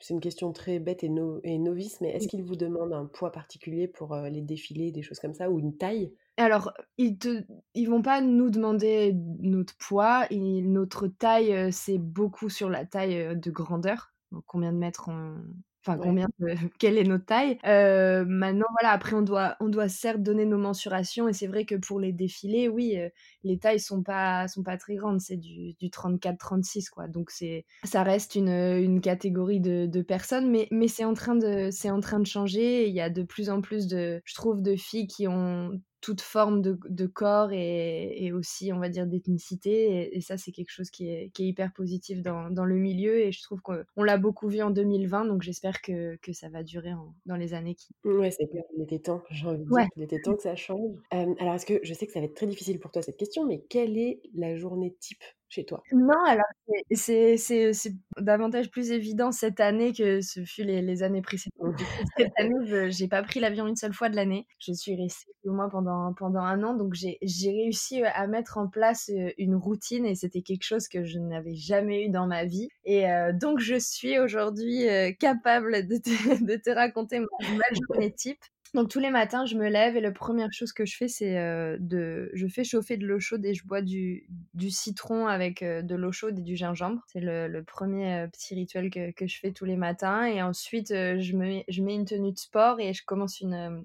c'est 0.00 0.14
une 0.14 0.20
question 0.20 0.52
très 0.52 0.80
bête 0.80 1.04
et, 1.04 1.10
et 1.44 1.58
novice, 1.58 2.00
mais 2.00 2.10
est-ce 2.10 2.26
qu'il 2.26 2.42
vous 2.42 2.56
demande 2.56 2.92
un 2.92 3.06
poids 3.06 3.30
particulier 3.30 3.86
pour 3.86 4.16
les 4.16 4.42
défilés, 4.42 4.90
des 4.90 5.02
choses 5.02 5.20
comme 5.20 5.34
ça, 5.34 5.48
ou 5.48 5.60
une 5.60 5.76
taille? 5.76 6.12
Alors, 6.38 6.72
ils 6.96 7.18
te, 7.18 7.44
ils 7.74 7.88
vont 7.88 8.02
pas 8.02 8.20
nous 8.20 8.50
demander 8.50 9.14
notre 9.40 9.76
poids, 9.76 10.26
et 10.30 10.62
notre 10.62 11.08
taille, 11.08 11.72
c'est 11.72 11.98
beaucoup 11.98 12.48
sur 12.48 12.70
la 12.70 12.84
taille 12.84 13.36
de 13.36 13.50
grandeur. 13.50 14.12
Donc, 14.32 14.44
combien 14.46 14.72
de 14.72 14.78
mètres 14.78 15.08
on, 15.08 15.42
enfin 15.88 15.98
combien 15.98 16.28
quelle 16.78 16.98
est 16.98 17.04
notre 17.04 17.24
taille. 17.24 17.58
Euh, 17.64 18.24
maintenant 18.26 18.66
voilà, 18.78 18.92
après 18.92 19.14
on 19.14 19.22
doit 19.22 19.56
on 19.60 19.68
doit 19.68 19.88
certes 19.88 20.22
donner 20.22 20.44
nos 20.44 20.58
mensurations 20.58 21.28
et 21.28 21.32
c'est 21.32 21.46
vrai 21.46 21.64
que 21.64 21.74
pour 21.74 22.00
les 22.00 22.12
défilés, 22.12 22.68
oui, 22.68 22.98
euh, 22.98 23.08
les 23.44 23.58
tailles 23.58 23.80
sont 23.80 24.02
pas 24.02 24.48
sont 24.48 24.62
pas 24.62 24.76
très 24.76 24.96
grandes, 24.96 25.20
c'est 25.20 25.36
du, 25.36 25.74
du 25.74 25.90
34-36 25.90 26.90
quoi. 26.90 27.08
Donc 27.08 27.30
c'est 27.30 27.64
ça 27.84 28.02
reste 28.02 28.34
une, 28.34 28.48
une 28.48 29.00
catégorie 29.00 29.60
de, 29.60 29.86
de 29.86 30.02
personnes, 30.02 30.50
mais 30.50 30.68
mais 30.70 30.88
c'est 30.88 31.04
en 31.04 31.14
train 31.14 31.36
de 31.36 31.70
c'est 31.70 31.90
en 31.90 32.00
train 32.00 32.20
de 32.20 32.26
changer. 32.26 32.88
Il 32.88 32.94
y 32.94 33.00
a 33.00 33.10
de 33.10 33.22
plus 33.22 33.50
en 33.50 33.60
plus 33.60 33.86
de 33.86 34.20
je 34.24 34.34
trouve 34.34 34.62
de 34.62 34.76
filles 34.76 35.06
qui 35.06 35.28
ont 35.28 35.80
toute 36.00 36.20
forme 36.20 36.62
de, 36.62 37.06
corps 37.06 37.50
et, 37.52 38.32
aussi, 38.32 38.72
on 38.72 38.78
va 38.78 38.88
dire, 38.88 39.06
d'ethnicité. 39.06 40.16
Et, 40.16 40.20
ça, 40.20 40.36
c'est 40.36 40.52
quelque 40.52 40.70
chose 40.70 40.90
qui 40.90 41.08
est, 41.08 41.30
hyper 41.38 41.72
positif 41.72 42.22
dans, 42.22 42.64
le 42.64 42.74
milieu. 42.76 43.20
Et 43.20 43.32
je 43.32 43.42
trouve 43.42 43.60
qu'on 43.60 44.02
l'a 44.02 44.18
beaucoup 44.18 44.48
vu 44.48 44.62
en 44.62 44.70
2020, 44.70 45.26
donc 45.26 45.42
j'espère 45.42 45.80
que, 45.80 46.18
ça 46.32 46.48
va 46.48 46.62
durer 46.62 46.92
dans 47.26 47.36
les 47.36 47.54
années 47.54 47.74
qui. 47.74 47.88
Ouais, 48.04 48.30
c'est 48.30 48.46
clair. 48.46 48.64
Il 48.76 48.82
était 48.82 49.00
temps, 49.00 49.22
j'ai 49.30 49.46
envie 49.46 49.64
de 49.64 49.68
dire. 49.68 49.88
Il 49.96 50.02
était 50.02 50.20
temps 50.20 50.36
que 50.36 50.42
ça 50.42 50.56
change. 50.56 50.96
alors, 51.10 51.54
est-ce 51.54 51.66
que 51.66 51.80
je 51.82 51.94
sais 51.94 52.06
que 52.06 52.12
ça 52.12 52.20
va 52.20 52.26
être 52.26 52.34
très 52.34 52.46
difficile 52.46 52.78
pour 52.78 52.90
toi 52.90 53.02
cette 53.02 53.16
question, 53.16 53.44
mais 53.46 53.64
quelle 53.68 53.98
est 53.98 54.20
la 54.34 54.56
journée 54.56 54.94
type 55.00 55.22
chez 55.48 55.64
toi? 55.64 55.82
Non, 55.92 56.22
alors 56.26 56.46
c'est 56.92 57.92
davantage 58.18 58.70
plus 58.70 58.90
évident 58.90 59.32
cette 59.32 59.60
année 59.60 59.92
que 59.92 60.20
ce 60.20 60.44
fut 60.44 60.64
les, 60.64 61.02
années 61.02 61.22
précédentes. 61.22 61.80
cette 62.16 62.32
année, 62.38 62.90
j'ai 62.90 63.08
pas 63.08 63.22
pris 63.22 63.40
l'avion 63.40 63.66
une 63.66 63.76
seule 63.76 63.92
fois 63.92 64.08
de 64.08 64.16
l'année. 64.16 64.46
Je 64.58 64.72
suis 64.72 64.94
restée 64.94 65.32
au 65.44 65.52
moins 65.52 65.68
pendant, 65.68 66.12
pendant 66.14 66.40
un 66.40 66.62
an, 66.62 66.74
donc 66.74 66.94
j'ai 66.94 67.18
réussi 67.22 68.02
à 68.02 68.26
mettre 68.26 68.58
en 68.58 68.68
place 68.68 69.10
une 69.38 69.54
routine 69.54 70.04
et 70.04 70.14
c'était 70.14 70.42
quelque 70.42 70.64
chose 70.64 70.88
que 70.88 71.04
je 71.04 71.18
n'avais 71.18 71.54
jamais 71.54 72.04
eu 72.04 72.10
dans 72.10 72.26
ma 72.26 72.44
vie. 72.44 72.68
Et 72.84 73.04
donc 73.34 73.60
je 73.60 73.78
suis 73.78 74.18
aujourd'hui 74.18 74.86
capable 75.18 75.86
de 75.86 75.96
te, 75.96 76.08
de 76.44 76.56
te 76.56 76.70
raconter 76.70 77.20
ma, 77.20 77.26
ma 77.52 77.64
journée 77.86 78.12
type. 78.12 78.40
Donc 78.74 78.90
tous 78.90 78.98
les 78.98 79.10
matins, 79.10 79.46
je 79.46 79.56
me 79.56 79.68
lève 79.68 79.96
et 79.96 80.00
la 80.00 80.12
première 80.12 80.52
chose 80.52 80.72
que 80.72 80.84
je 80.84 80.96
fais, 80.96 81.08
c'est 81.08 81.38
euh, 81.38 81.76
de, 81.80 82.30
je 82.34 82.46
fais 82.46 82.64
chauffer 82.64 82.96
de 82.96 83.06
l'eau 83.06 83.18
chaude 83.18 83.44
et 83.44 83.54
je 83.54 83.66
bois 83.66 83.80
du, 83.80 84.26
du 84.54 84.70
citron 84.70 85.26
avec 85.26 85.62
euh, 85.62 85.80
de 85.82 85.94
l'eau 85.94 86.12
chaude 86.12 86.38
et 86.38 86.42
du 86.42 86.56
gingembre. 86.56 87.02
C'est 87.06 87.20
le, 87.20 87.62
premier 87.62 88.14
euh, 88.14 88.26
petit 88.28 88.54
rituel 88.54 88.90
que, 88.90 89.10
que, 89.12 89.26
je 89.26 89.38
fais 89.40 89.52
tous 89.52 89.64
les 89.64 89.76
matins. 89.76 90.24
Et 90.26 90.42
ensuite, 90.42 90.88
je, 90.88 91.36
me, 91.36 91.62
je 91.68 91.82
mets 91.82 91.94
une 91.94 92.04
tenue 92.04 92.32
de 92.32 92.38
sport 92.38 92.78
et 92.80 92.92
je 92.92 93.04
commence 93.04 93.40
une, 93.40 93.84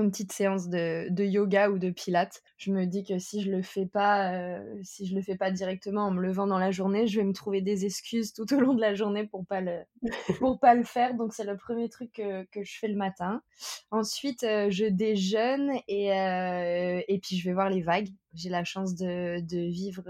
une 0.00 0.10
petite 0.10 0.32
séance 0.32 0.68
de, 0.68 1.08
de, 1.10 1.24
yoga 1.24 1.70
ou 1.70 1.78
de 1.78 1.90
pilates. 1.90 2.42
Je 2.58 2.70
me 2.72 2.86
dis 2.86 3.04
que 3.04 3.18
si 3.18 3.42
je 3.42 3.50
le 3.50 3.62
fais 3.62 3.86
pas, 3.86 4.32
euh, 4.32 4.80
si 4.82 5.06
je 5.06 5.14
le 5.14 5.22
fais 5.22 5.36
pas 5.36 5.50
directement 5.50 6.02
en 6.02 6.10
me 6.10 6.20
levant 6.20 6.46
dans 6.46 6.58
la 6.58 6.70
journée, 6.70 7.06
je 7.06 7.20
vais 7.20 7.26
me 7.26 7.32
trouver 7.32 7.60
des 7.62 7.84
excuses 7.84 8.32
tout 8.32 8.52
au 8.54 8.60
long 8.60 8.74
de 8.74 8.80
la 8.80 8.94
journée 8.94 9.26
pour 9.26 9.46
pas 9.46 9.60
le 9.60 9.80
pour 10.38 10.58
pas 10.58 10.74
le 10.74 10.84
faire. 10.84 11.14
Donc 11.14 11.32
c'est 11.32 11.44
le 11.44 11.56
premier 11.56 11.88
truc 11.88 12.12
que, 12.12 12.44
que, 12.44 12.62
je 12.62 12.78
fais 12.78 12.88
le 12.88 12.96
matin. 12.96 13.42
Ensuite, 13.90 14.44
euh, 14.44 14.68
je 14.70 14.86
déjeune 14.86 15.72
et 15.88 16.12
euh, 16.12 17.00
et 17.08 17.18
puis 17.18 17.36
je 17.36 17.48
vais 17.48 17.54
voir 17.54 17.70
les 17.70 17.82
vagues. 17.82 18.08
J'ai 18.34 18.50
la 18.50 18.64
chance 18.64 18.94
de, 18.94 19.40
de 19.40 19.58
vivre 19.58 20.04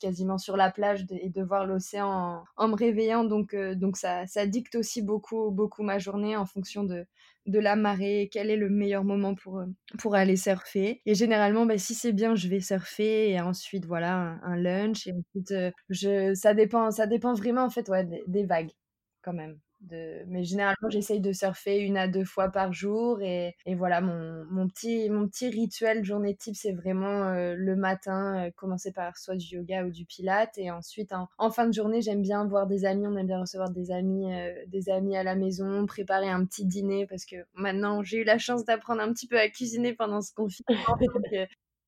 quasiment 0.00 0.38
sur 0.38 0.56
la 0.56 0.70
plage 0.70 1.06
et 1.10 1.30
de 1.30 1.42
voir 1.42 1.66
l'océan 1.66 2.44
en, 2.56 2.68
me 2.68 2.74
réveillant. 2.74 3.24
Donc, 3.24 3.54
donc 3.54 3.96
ça, 3.96 4.26
ça 4.26 4.46
dicte 4.46 4.74
aussi 4.74 5.02
beaucoup, 5.02 5.50
beaucoup 5.50 5.82
ma 5.82 5.98
journée 5.98 6.36
en 6.36 6.46
fonction 6.46 6.84
de, 6.84 7.06
de 7.46 7.58
la 7.58 7.76
marée, 7.76 8.28
quel 8.32 8.50
est 8.50 8.56
le 8.56 8.68
meilleur 8.68 9.04
moment 9.04 9.34
pour, 9.34 9.58
euh, 9.58 9.66
pour 9.98 10.14
aller 10.14 10.36
surfer. 10.36 11.02
Et 11.06 11.14
généralement, 11.14 11.66
bah, 11.66 11.78
si 11.78 11.94
c'est 11.94 12.12
bien, 12.12 12.34
je 12.34 12.48
vais 12.48 12.60
surfer 12.60 13.30
et 13.30 13.40
ensuite, 13.40 13.86
voilà, 13.86 14.38
un, 14.42 14.56
lunch. 14.56 15.06
Et 15.06 15.12
ensuite, 15.12 15.50
euh, 15.52 15.70
je, 15.88 16.34
ça, 16.34 16.54
dépend, 16.54 16.90
ça 16.90 17.06
dépend 17.06 17.34
vraiment, 17.34 17.64
en 17.64 17.70
fait, 17.70 17.88
ouais, 17.88 18.06
des 18.26 18.44
vagues, 18.44 18.70
quand 19.22 19.32
même. 19.32 19.58
Mais 19.88 20.44
généralement, 20.44 20.90
j'essaye 20.90 21.20
de 21.20 21.32
surfer 21.32 21.78
une 21.78 21.96
à 21.96 22.06
deux 22.08 22.24
fois 22.24 22.50
par 22.50 22.72
jour. 22.72 23.20
Et, 23.22 23.54
voilà, 23.76 24.00
mon, 24.00 24.68
petit, 24.68 25.08
mon 25.10 25.26
petit 25.26 25.48
rituel 25.48 26.04
journée 26.04 26.34
type, 26.36 26.56
c'est 26.56 26.72
vraiment 26.72 27.24
euh, 27.28 27.54
le 27.56 27.76
matin, 27.76 28.46
euh, 28.46 28.50
commencer 28.56 28.92
par 28.92 29.16
soit 29.16 29.36
du 29.36 29.56
yoga 29.56 29.84
ou 29.84 29.90
du 29.90 30.04
pilate. 30.04 30.58
Et 30.58 30.70
ensuite, 30.70 31.12
en, 31.12 31.50
fin 31.50 31.66
de 31.66 31.72
journée, 31.72 32.02
j'aime 32.02 32.22
bien 32.22 32.46
voir 32.46 32.66
des 32.66 32.84
amis. 32.84 33.06
On 33.06 33.16
aime 33.16 33.26
bien 33.26 33.40
recevoir 33.40 33.70
des 33.70 33.90
amis, 33.90 34.32
euh, 34.32 34.52
des 34.66 34.90
amis 34.90 35.16
à 35.16 35.22
la 35.22 35.34
maison, 35.34 35.86
préparer 35.86 36.28
un 36.28 36.44
petit 36.44 36.66
dîner. 36.66 37.06
Parce 37.06 37.24
que 37.24 37.36
maintenant, 37.54 38.02
j'ai 38.02 38.18
eu 38.18 38.24
la 38.24 38.38
chance 38.38 38.64
d'apprendre 38.64 39.00
un 39.00 39.12
petit 39.12 39.26
peu 39.26 39.38
à 39.38 39.48
cuisiner 39.48 39.94
pendant 39.94 40.20
ce 40.20 40.32
confinement. 40.34 40.96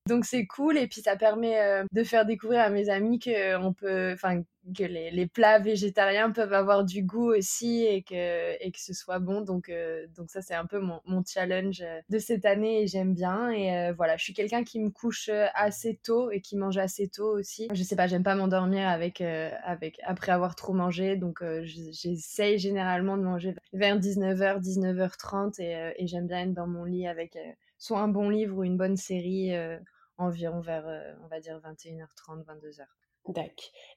Donc 0.09 0.25
c'est 0.25 0.47
cool 0.47 0.79
et 0.79 0.89
puis 0.89 1.01
ça 1.01 1.17
permet 1.17 1.61
euh, 1.61 1.85
de 1.93 2.03
faire 2.03 2.27
découvrir 2.27 2.61
à 2.61 2.71
mes 2.71 2.89
amis 2.89 3.21
que 3.21 3.57
on 3.57 3.73
peut, 3.73 4.11
enfin 4.13 4.43
que 4.77 4.83
les, 4.85 5.27
plats 5.27 5.61
végétariens 5.61 6.31
peuvent 6.31 6.53
avoir 6.53 6.85
du 6.85 7.03
goût 7.03 7.33
aussi 7.33 7.85
et 7.85 8.03
que 8.03 8.61
et 8.61 8.73
que 8.73 8.81
ce 8.81 8.95
soit 8.95 9.21
bon. 9.21 9.43
Donc 9.43 9.69
euh, 9.69 10.07
donc 10.17 10.29
ça 10.31 10.43
c'est 10.43 10.55
un 10.55 10.67
peu 10.67 10.81
mon, 10.81 11.01
challenge 11.25 11.83
euh, 11.83 12.01
de 12.09 12.19
cette 12.19 12.45
année 12.45 12.83
et 12.83 12.87
j'aime 12.89 13.15
bien 13.15 13.51
et 13.51 13.93
voilà 13.93 14.17
je 14.17 14.25
suis 14.25 14.35
quelqu'un 14.35 14.65
qui 14.65 14.81
me 14.81 14.91
couche 14.91 15.31
assez 15.55 16.01
tôt 16.03 16.33
et 16.33 16.41
qui 16.41 16.57
mange 16.57 16.79
assez 16.79 17.07
tôt 17.07 17.39
aussi. 17.39 17.69
Je 17.73 17.83
sais 17.85 17.95
pas 17.95 18.09
j'aime 18.09 18.25
pas 18.25 18.35
m'endormir 18.35 18.89
avec 18.89 19.21
avec 19.21 20.01
après 20.03 20.33
avoir 20.33 20.57
trop 20.57 20.73
mangé 20.73 21.15
donc 21.15 21.45
j'essaye 21.63 22.59
généralement 22.59 23.17
de 23.17 23.23
manger 23.23 23.55
vers 23.73 24.01
19h 24.01 24.61
19h30 24.61 25.61
et, 25.61 26.07
j'aime 26.09 26.27
bien 26.27 26.41
être 26.41 26.55
dans 26.55 26.67
mon 26.67 26.85
lit 26.85 27.07
avec 27.07 27.37
soit 27.83 28.01
un 28.01 28.09
bon 28.09 28.31
livre 28.31 28.59
ou 28.59 28.65
une 28.65 28.77
bonne 28.77 28.97
série 28.97 29.57
euh, 29.57 29.77
environ 30.19 30.61
vers, 30.61 30.87
euh, 30.87 31.13
on 31.25 31.29
va 31.29 31.41
dire, 31.41 31.61
21h30, 31.61 32.45
22h. 32.45 32.87
D'accord. 33.29 33.55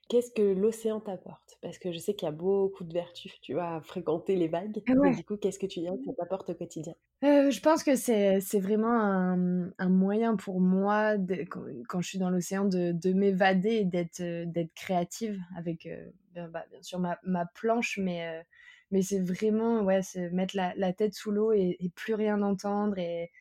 Qu'est-ce 0.08 0.32
que 0.32 0.44
l'océan 0.44 1.00
t'apporte? 1.00 1.58
Parce 1.62 1.80
que 1.80 1.92
je 1.92 1.98
sais 1.98 2.14
qu'il 2.14 2.28
y 2.28 2.30
a 2.30 2.32
beaucoup 2.32 2.84
de 2.84 2.94
vertus, 2.94 3.40
tu 3.42 3.54
vois, 3.54 3.78
à 3.78 3.82
fréquenter 3.82 4.36
les 4.36 4.48
vagues. 4.48 4.84
Ah 4.88 5.10
du 5.10 5.24
coup, 5.24 5.36
qu'est-ce 5.36 5.58
que 5.58 5.66
tu 5.66 5.80
dirais 5.80 5.98
que 5.98 6.06
ça 6.06 6.14
t'apporte 6.14 6.52
au 6.52 6.54
quotidien? 6.54 6.94
Euh, 7.24 7.50
Je 7.50 7.60
pense 7.60 7.84
que 7.84 7.96
c'est, 7.96 8.40
vraiment 8.60 8.94
un, 8.94 9.72
un, 9.80 9.90
moyen 9.90 10.36
pour 10.36 10.62
moi, 10.62 11.18
de, 11.18 11.44
quand, 11.88 12.02
je 12.02 12.08
suis 12.08 12.20
dans 12.20 12.30
l'océan, 12.30 12.66
de, 12.66 12.92
de 12.92 13.14
m'évader 13.14 13.78
et 13.78 13.86
d'être, 13.86 14.22
d'être 14.22 14.74
créative 14.76 15.40
avec, 15.58 15.90
bien, 16.34 16.48
bah, 16.50 16.66
bien, 16.70 16.84
sûr, 16.84 17.00
ma, 17.00 17.18
ma 17.24 17.48
planche, 17.48 17.98
mais, 17.98 18.46
mais 18.92 19.02
c'est 19.02 19.22
vraiment 19.22 19.82
ouais, 19.82 20.02
mettre 20.32 20.56
la, 20.56 20.74
la 20.76 20.94
tête 20.94 21.16
sous 21.16 21.32
l'eau 21.32 21.52
et, 21.52 21.78
et, 21.80 21.90
plus 21.90 22.14
rien 22.14 22.42
entendre 22.44 23.00
et 23.00 23.32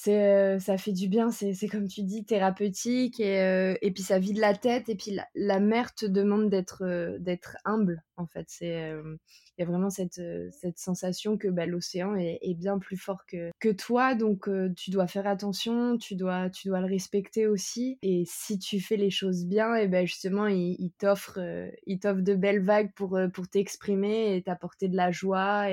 c'est 0.00 0.58
ça 0.60 0.78
fait 0.78 0.92
du 0.92 1.08
bien 1.08 1.30
c'est 1.30 1.68
comme 1.68 1.88
tu 1.88 2.02
dis 2.02 2.24
thérapeutique 2.24 3.18
et, 3.20 3.76
et 3.82 3.90
puis 3.90 4.02
ça 4.02 4.18
vide 4.18 4.38
la 4.38 4.54
tête 4.54 4.88
et 4.88 4.94
puis 4.94 5.18
la, 5.34 5.60
mer 5.60 5.94
te 5.94 6.06
demande 6.06 6.50
d'être 6.50 7.16
d'être 7.18 7.56
humble 7.64 8.02
en 8.16 8.26
fait. 8.26 8.46
Il 8.60 9.18
y 9.58 9.62
a 9.62 9.64
vraiment 9.64 9.90
cette, 9.90 10.20
cette 10.52 10.78
sensation 10.78 11.36
que 11.36 11.48
bah, 11.48 11.66
l'océan 11.66 12.14
est, 12.14 12.54
bien 12.54 12.78
plus 12.78 12.96
fort 12.96 13.26
que, 13.26 13.50
que 13.58 13.68
toi. 13.68 14.14
Donc 14.14 14.48
tu 14.76 14.90
dois 14.90 15.08
faire 15.08 15.26
attention 15.26 15.98
tu 15.98 16.14
dois 16.14 16.48
tu 16.50 16.68
dois 16.68 16.80
le 16.80 16.86
respecter 16.86 17.46
aussi. 17.46 17.98
Et 18.02 18.24
si 18.26 18.58
tu 18.58 18.80
fais 18.80 18.96
les 18.96 19.10
choses 19.10 19.46
bien 19.46 19.74
et 19.74 19.88
ben 19.88 20.06
justement 20.06 20.46
il, 20.46 20.76
il 20.78 20.92
t'offre 20.92 21.38
de 21.38 22.34
belles 22.34 22.62
vagues 22.62 22.92
pour 22.94 23.18
pour 23.32 23.48
t'exprimer 23.48 24.36
et 24.36 24.42
t'apporter 24.42 24.88
de 24.88 24.96
la 24.96 25.10
joie 25.10 25.70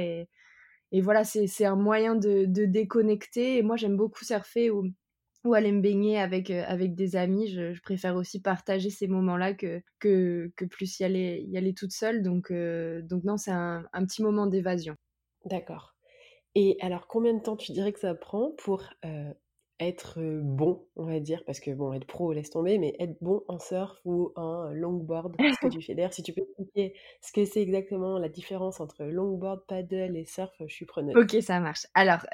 et 0.92 1.02
voilà, 1.02 1.24
c'est 1.24 1.66
un 1.66 1.76
moyen 1.76 2.16
de, 2.16 2.46
déconnecter. 2.46 3.58
Et 3.58 3.64
moi, 3.64 3.76
j'aime 3.76 3.98
beaucoup 3.98 4.24
surfer 4.24 4.70
ou, 4.70 4.88
ou 5.44 5.54
aller 5.54 5.72
me 5.72 5.82
baigner 5.82 6.20
avec, 6.20 6.50
euh, 6.50 6.64
avec 6.68 6.96
des 6.96 7.16
amis. 7.16 7.48
Je, 7.48 7.80
préfère 7.82 8.16
aussi 8.16 8.42
partager 8.42 8.90
ces 8.90 9.08
moments-là 9.08 9.54
que, 9.54 9.82
que, 10.00 10.52
que, 10.56 10.66
plus 10.66 11.00
y 11.00 11.04
aller, 11.04 11.44
y 11.48 11.58
aller 11.58 11.74
toute 11.74 11.92
seule. 11.92 12.22
Donc, 12.22 12.52
euh, 12.52 13.02
donc 13.02 13.24
non, 13.24 13.38
c'est 13.38 13.52
un, 13.52 13.84
petit 14.06 14.24
moment 14.24 14.48
d'évasion. 14.48 14.96
D'accord. 15.46 15.96
Et 16.56 16.78
alors, 16.82 17.08
combien 17.08 17.34
de 17.34 17.42
temps 17.42 17.58
tu 17.58 17.74
dirais 17.74 17.92
que 17.92 18.00
ça 18.00 18.16
prend 18.16 18.52
pour 18.58 18.84
euh, 19.04 19.34
être 19.80 20.20
bon, 20.42 20.86
on 20.96 21.06
va 21.06 21.20
dire, 21.20 21.44
parce 21.46 21.60
que 21.60 21.72
bon, 21.72 21.94
être 21.94 22.06
pro, 22.06 22.32
laisse 22.32 22.50
tomber, 22.50 22.78
mais 22.78 22.96
être 23.00 23.18
bon 23.22 23.44
en 23.48 23.60
surf 23.60 24.00
ou 24.06 24.32
en 24.36 24.70
longboard, 24.70 25.36
ce 25.40 25.60
que 25.60 25.72
tu 25.72 25.82
fais. 25.82 25.96
D'ailleurs, 25.96 26.14
si 26.14 26.24
tu 26.24 26.34
peux 26.34 26.42
expliquer 26.42 26.94
ce 27.22 27.32
que 27.32 27.46
c'est 27.46 27.62
exactement 27.62 28.18
la 28.18 28.30
différence 28.30 28.80
entre 28.80 29.04
longboard, 29.04 29.66
paddle 29.68 30.16
et 30.16 30.26
surf, 30.26 30.54
je 30.60 30.74
suis 30.74 30.86
preneuse. 30.86 31.16
Ok, 31.16 31.42
ça 31.42 31.60
marche. 31.60 31.88
Alors, 31.94 32.26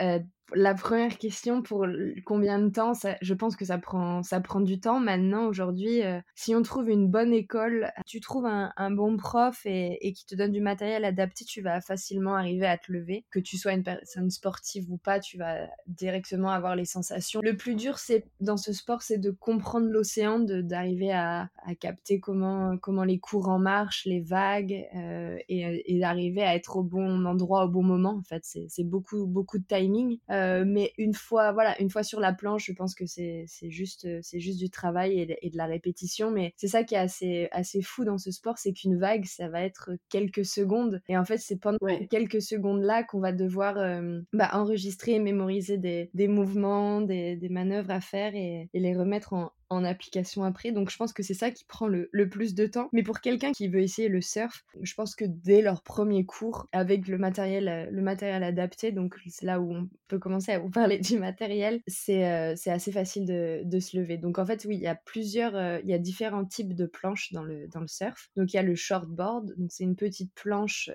la 0.53 0.73
première 0.73 1.17
question 1.17 1.61
pour 1.61 1.85
combien 2.25 2.59
de 2.59 2.69
temps 2.69 2.93
Je 3.21 3.33
pense 3.33 3.55
que 3.55 3.65
ça 3.65 3.77
prend, 3.77 4.23
ça 4.23 4.41
prend 4.41 4.59
du 4.59 4.79
temps. 4.79 4.99
Maintenant, 4.99 5.45
aujourd'hui, 5.45 6.03
euh, 6.03 6.19
si 6.35 6.55
on 6.55 6.61
trouve 6.61 6.89
une 6.89 7.07
bonne 7.07 7.33
école, 7.33 7.91
tu 8.05 8.19
trouves 8.19 8.45
un, 8.45 8.91
bon 8.91 9.17
prof 9.17 9.61
et, 9.65 10.13
qui 10.13 10.25
te 10.25 10.35
donne 10.35 10.51
du 10.51 10.61
matériel 10.61 11.05
adapté, 11.05 11.45
tu 11.45 11.61
vas 11.61 11.81
facilement 11.81 12.35
arriver 12.35 12.65
à 12.65 12.77
te 12.77 12.91
lever. 12.91 13.25
Que 13.31 13.39
tu 13.39 13.57
sois 13.57 13.73
une 13.73 13.83
personne 13.83 14.29
sportive 14.29 14.91
ou 14.91 14.97
pas, 14.97 15.19
tu 15.19 15.37
vas 15.37 15.67
directement 15.87 16.49
avoir 16.49 16.75
les 16.75 16.85
sensations. 16.85 17.41
Le 17.43 17.55
plus 17.55 17.75
dur, 17.75 17.97
c'est 17.97 18.25
dans 18.39 18.57
ce 18.57 18.73
sport, 18.73 19.01
c'est 19.01 19.17
de 19.17 19.31
comprendre 19.31 19.87
l'océan, 19.87 20.39
d'arriver 20.39 21.11
à, 21.11 21.49
capter 21.79 22.19
comment, 22.19 22.77
comment 22.77 23.03
les 23.03 23.19
courants 23.19 23.59
marchent, 23.59 24.05
les 24.05 24.21
vagues, 24.21 24.85
euh, 24.95 25.37
et, 25.47 25.99
d'arriver 25.99 26.43
à 26.43 26.55
être 26.55 26.77
au 26.77 26.83
bon 26.83 27.25
endroit 27.25 27.65
au 27.65 27.69
bon 27.69 27.83
moment. 27.83 28.17
En 28.19 28.23
fait, 28.23 28.43
c'est 28.43 28.83
beaucoup, 28.83 29.25
beaucoup 29.25 29.57
de 29.57 29.65
timing. 29.65 30.17
Euh, 30.29 30.40
euh, 30.41 30.63
mais 30.65 30.93
une 30.97 31.13
fois, 31.13 31.51
voilà, 31.51 31.79
une 31.81 31.89
fois 31.89 32.03
sur 32.03 32.19
la 32.19 32.33
planche, 32.33 32.65
je 32.65 32.73
pense 32.73 32.95
que 32.95 33.05
c'est 33.05 33.45
juste, 33.63 34.05
euh, 34.05 34.19
c'est 34.21 34.39
juste 34.39 34.59
du 34.59 34.69
travail 34.69 35.19
et, 35.41 35.49
de 35.49 35.57
la 35.57 35.65
répétition. 35.65 36.31
Mais 36.31 36.53
c'est 36.57 36.67
ça 36.67 36.83
qui 36.83 36.95
est 36.95 36.99
assez, 36.99 37.47
assez 37.51 37.81
fou 37.81 38.03
dans 38.03 38.17
ce 38.17 38.31
sport, 38.31 38.57
c'est 38.57 38.73
qu'une 38.73 38.97
vague, 38.97 39.25
ça 39.25 39.49
va 39.49 39.61
être 39.61 39.91
quelques 40.09 40.45
secondes. 40.45 41.01
Et 41.07 41.17
en 41.17 41.25
fait, 41.25 41.37
c'est 41.37 41.57
pendant 41.57 41.77
quelques 42.09 42.41
secondes-là 42.41 43.03
qu'on 43.03 43.19
va 43.19 43.31
devoir 43.31 43.77
euh, 43.77 44.21
bah, 44.33 44.49
enregistrer 44.53 45.13
et 45.13 45.19
mémoriser 45.19 45.77
des, 45.77 46.09
des 46.13 46.27
mouvements, 46.27 47.01
des, 47.01 47.35
des, 47.35 47.49
manœuvres 47.49 47.91
à 47.91 48.01
faire 48.01 48.35
et, 48.35 48.69
les 48.73 48.95
remettre 48.95 49.33
en, 49.33 49.51
en 49.71 49.85
application 49.85 50.43
après. 50.43 50.71
Donc 50.71 50.89
je 50.91 50.97
pense 50.97 51.13
que 51.13 51.23
c'est 51.23 51.33
ça 51.33 51.49
qui 51.49 51.63
prend 51.63 51.87
le, 51.87 52.09
le, 52.11 52.29
plus 52.29 52.53
de 52.53 52.67
temps. 52.67 52.89
Mais 52.91 53.03
pour 53.03 53.21
quelqu'un 53.21 53.53
qui 53.53 53.67
veut 53.67 53.79
essayer 53.79 54.09
le 54.09 54.21
surf, 54.21 54.65
je 54.81 54.93
pense 54.93 55.15
que 55.15 55.25
dès 55.25 55.61
leur 55.61 55.81
premier 55.81 56.25
cours, 56.25 56.67
avec 56.73 57.07
le 57.07 57.17
matériel, 57.17 57.89
le 57.91 58.01
matériel 58.01 58.43
adapté, 58.43 58.91
donc 58.91 59.15
c'est 59.27 59.45
là 59.45 59.59
où 59.59 59.73
on 59.73 59.89
peut 60.07 60.19
commencer 60.19 60.51
à 60.51 60.59
vous 60.59 60.69
parler 60.69 60.99
du 60.99 61.17
matériel, 61.17 61.81
c'est 61.87 62.55
c'est 62.57 62.71
assez 62.71 62.91
facile 62.91 63.25
de, 63.25 63.61
de, 63.63 63.79
se 63.79 63.97
lever. 63.97 64.17
Donc 64.17 64.37
en 64.39 64.45
fait, 64.45 64.65
oui, 64.65 64.75
il 64.75 64.81
y 64.81 64.87
a 64.87 64.95
plusieurs, 64.95 65.79
il 65.79 65.89
y 65.89 65.93
a 65.93 65.97
différents 65.97 66.45
types 66.45 66.75
de 66.75 66.85
planches 66.85 67.31
dans 67.31 67.43
le, 67.43 67.67
dans 67.69 67.79
le 67.79 67.87
surf. 67.87 68.29
Donc 68.35 68.53
il 68.53 68.57
y 68.57 68.59
a 68.59 68.63
le 68.63 68.75
shortboard, 68.75 69.55
donc 69.57 69.71
c'est 69.71 69.83
une 69.83 69.95
petite 69.95 70.33
planche 70.35 70.89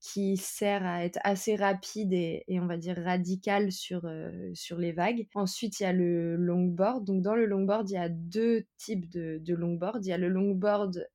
qui 0.00 0.36
sert 0.36 0.86
à 0.86 1.04
être 1.04 1.18
assez 1.24 1.56
rapide 1.56 2.12
et, 2.12 2.44
et 2.46 2.60
on 2.60 2.66
va 2.66 2.76
dire 2.76 2.96
radicale 2.96 3.72
sur, 3.72 4.08
sur 4.54 4.78
les 4.78 4.92
vagues. 4.92 5.26
Ensuite, 5.34 5.80
il 5.80 5.82
y 5.82 5.86
a 5.86 5.92
le 5.92 6.36
longboard. 6.36 7.04
Donc 7.04 7.22
dans 7.22 7.34
le 7.34 7.46
longboard, 7.46 7.90
il 7.90 7.94
y 7.94 7.96
a 7.96 8.03
deux 8.08 8.66
types 8.76 9.08
de, 9.10 9.54
longboard. 9.54 10.04
Il 10.04 10.08
y 10.08 10.12
a 10.12 10.18
le 10.18 10.28
longboard 10.28 11.06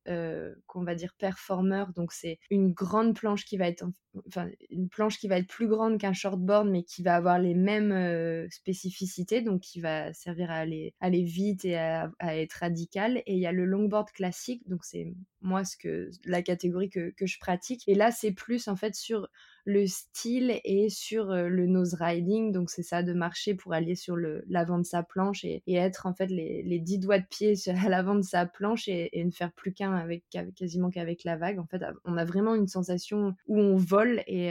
qu'on 0.66 0.84
va 0.84 0.94
dire 0.94 1.14
performer, 1.18 1.84
donc 1.94 2.12
c'est 2.12 2.38
une 2.50 2.72
grande 2.72 3.14
planche 3.14 3.44
qui 3.44 3.56
va 3.56 3.68
être 3.68 3.84
enfin 4.26 4.48
une 4.70 4.88
planche 4.88 5.18
qui 5.18 5.28
va 5.28 5.38
être 5.38 5.46
plus 5.46 5.68
grande 5.68 5.98
qu'un 5.98 6.12
shortboard 6.12 6.68
mais 6.68 6.82
qui 6.82 7.02
va 7.02 7.14
avoir 7.14 7.38
les 7.38 7.54
mêmes 7.54 8.48
spécificités. 8.50 9.40
Donc 9.40 9.60
qui 9.60 9.80
va 9.80 10.12
servir 10.12 10.50
à 10.50 10.54
aller, 10.54 10.94
aller 11.00 11.22
vite 11.22 11.64
et 11.64 11.76
à, 11.76 12.10
être 12.20 12.54
radical. 12.54 13.18
Et 13.26 13.34
il 13.34 13.40
y 13.40 13.46
a 13.46 13.52
le 13.52 13.64
longboard 13.64 14.10
classique. 14.10 14.62
Donc 14.68 14.84
c'est 14.84 15.14
moi 15.40 15.64
ce 15.64 15.76
que 15.76 16.10
la 16.24 16.42
catégorie 16.42 16.90
que, 16.90 17.10
que 17.10 17.26
je 17.26 17.38
pratique. 17.38 17.82
Et 17.86 17.94
là 17.94 18.10
c'est 18.10 18.32
plus 18.32 18.68
en 18.68 18.76
fait 18.76 18.94
sur 18.94 19.28
le 19.64 19.86
style 19.86 20.60
et 20.64 20.88
sur 20.88 21.32
le 21.32 21.66
nose 21.66 21.94
riding. 21.94 22.52
Donc, 22.52 22.70
c'est 22.70 22.82
ça 22.82 23.02
de 23.02 23.12
marcher 23.12 23.54
pour 23.54 23.72
aller 23.72 23.94
sur 23.94 24.16
l'avant 24.48 24.78
de 24.78 24.84
sa 24.84 25.02
planche 25.02 25.44
et, 25.44 25.62
être 25.66 26.06
en 26.06 26.14
fait 26.14 26.26
les, 26.26 26.78
10 26.78 26.98
doigts 26.98 27.18
de 27.18 27.26
pied 27.26 27.54
à 27.84 27.88
l'avant 27.88 28.14
de 28.14 28.22
sa 28.22 28.46
planche 28.46 28.88
et, 28.88 29.10
ne 29.24 29.30
faire 29.30 29.52
plus 29.52 29.72
qu'un 29.72 29.94
avec, 29.94 30.24
quasiment 30.56 30.90
qu'avec 30.90 31.24
la 31.24 31.36
vague. 31.36 31.58
En 31.58 31.66
fait, 31.66 31.82
on 32.04 32.16
a 32.16 32.24
vraiment 32.24 32.54
une 32.54 32.68
sensation 32.68 33.34
où 33.46 33.58
on 33.58 33.76
vole 33.76 34.22
et, 34.26 34.50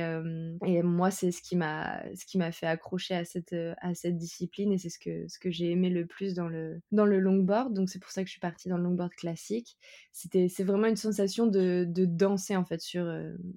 et 0.66 0.84
moi, 0.84 1.12
c'est 1.12 1.32
ce 1.32 1.42
qui 1.42 1.56
m'a 1.56 2.52
fait 2.52 2.68
accrocher 2.68 3.16
à 3.16 3.26
cette, 3.26 3.56
à 3.82 3.94
cette 3.94 4.18
discipline 4.18 4.72
et 4.72 4.78
c'est 4.78 4.90
ce 4.90 5.00
que, 5.00 5.28
ce 5.28 5.40
que 5.40 5.52
j'ai 5.52 5.72
aimé 5.72 5.90
le 5.90 6.06
plus 6.06 6.34
dans 6.34 6.48
le, 6.48 6.82
dans 6.92 7.06
le 7.06 7.20
longboard. 7.20 7.74
Donc, 7.74 7.90
c'est 7.90 8.00
pour 8.00 8.12
ça 8.12 8.22
que 8.22 8.28
je 8.28 8.32
suis 8.32 8.40
partie 8.40 8.70
dans 8.70 8.78
le 8.78 8.84
longboard 8.84 9.14
classique. 9.14 9.78
C'était, 10.12 10.48
c'est 10.50 10.64
vraiment 10.64 10.88
une 10.88 10.96
sensation 10.96 11.48
de, 11.48 11.86
de 11.88 12.06
danser 12.06 12.56
en 12.56 12.66
fait 12.66 12.82
sur, 12.82 13.12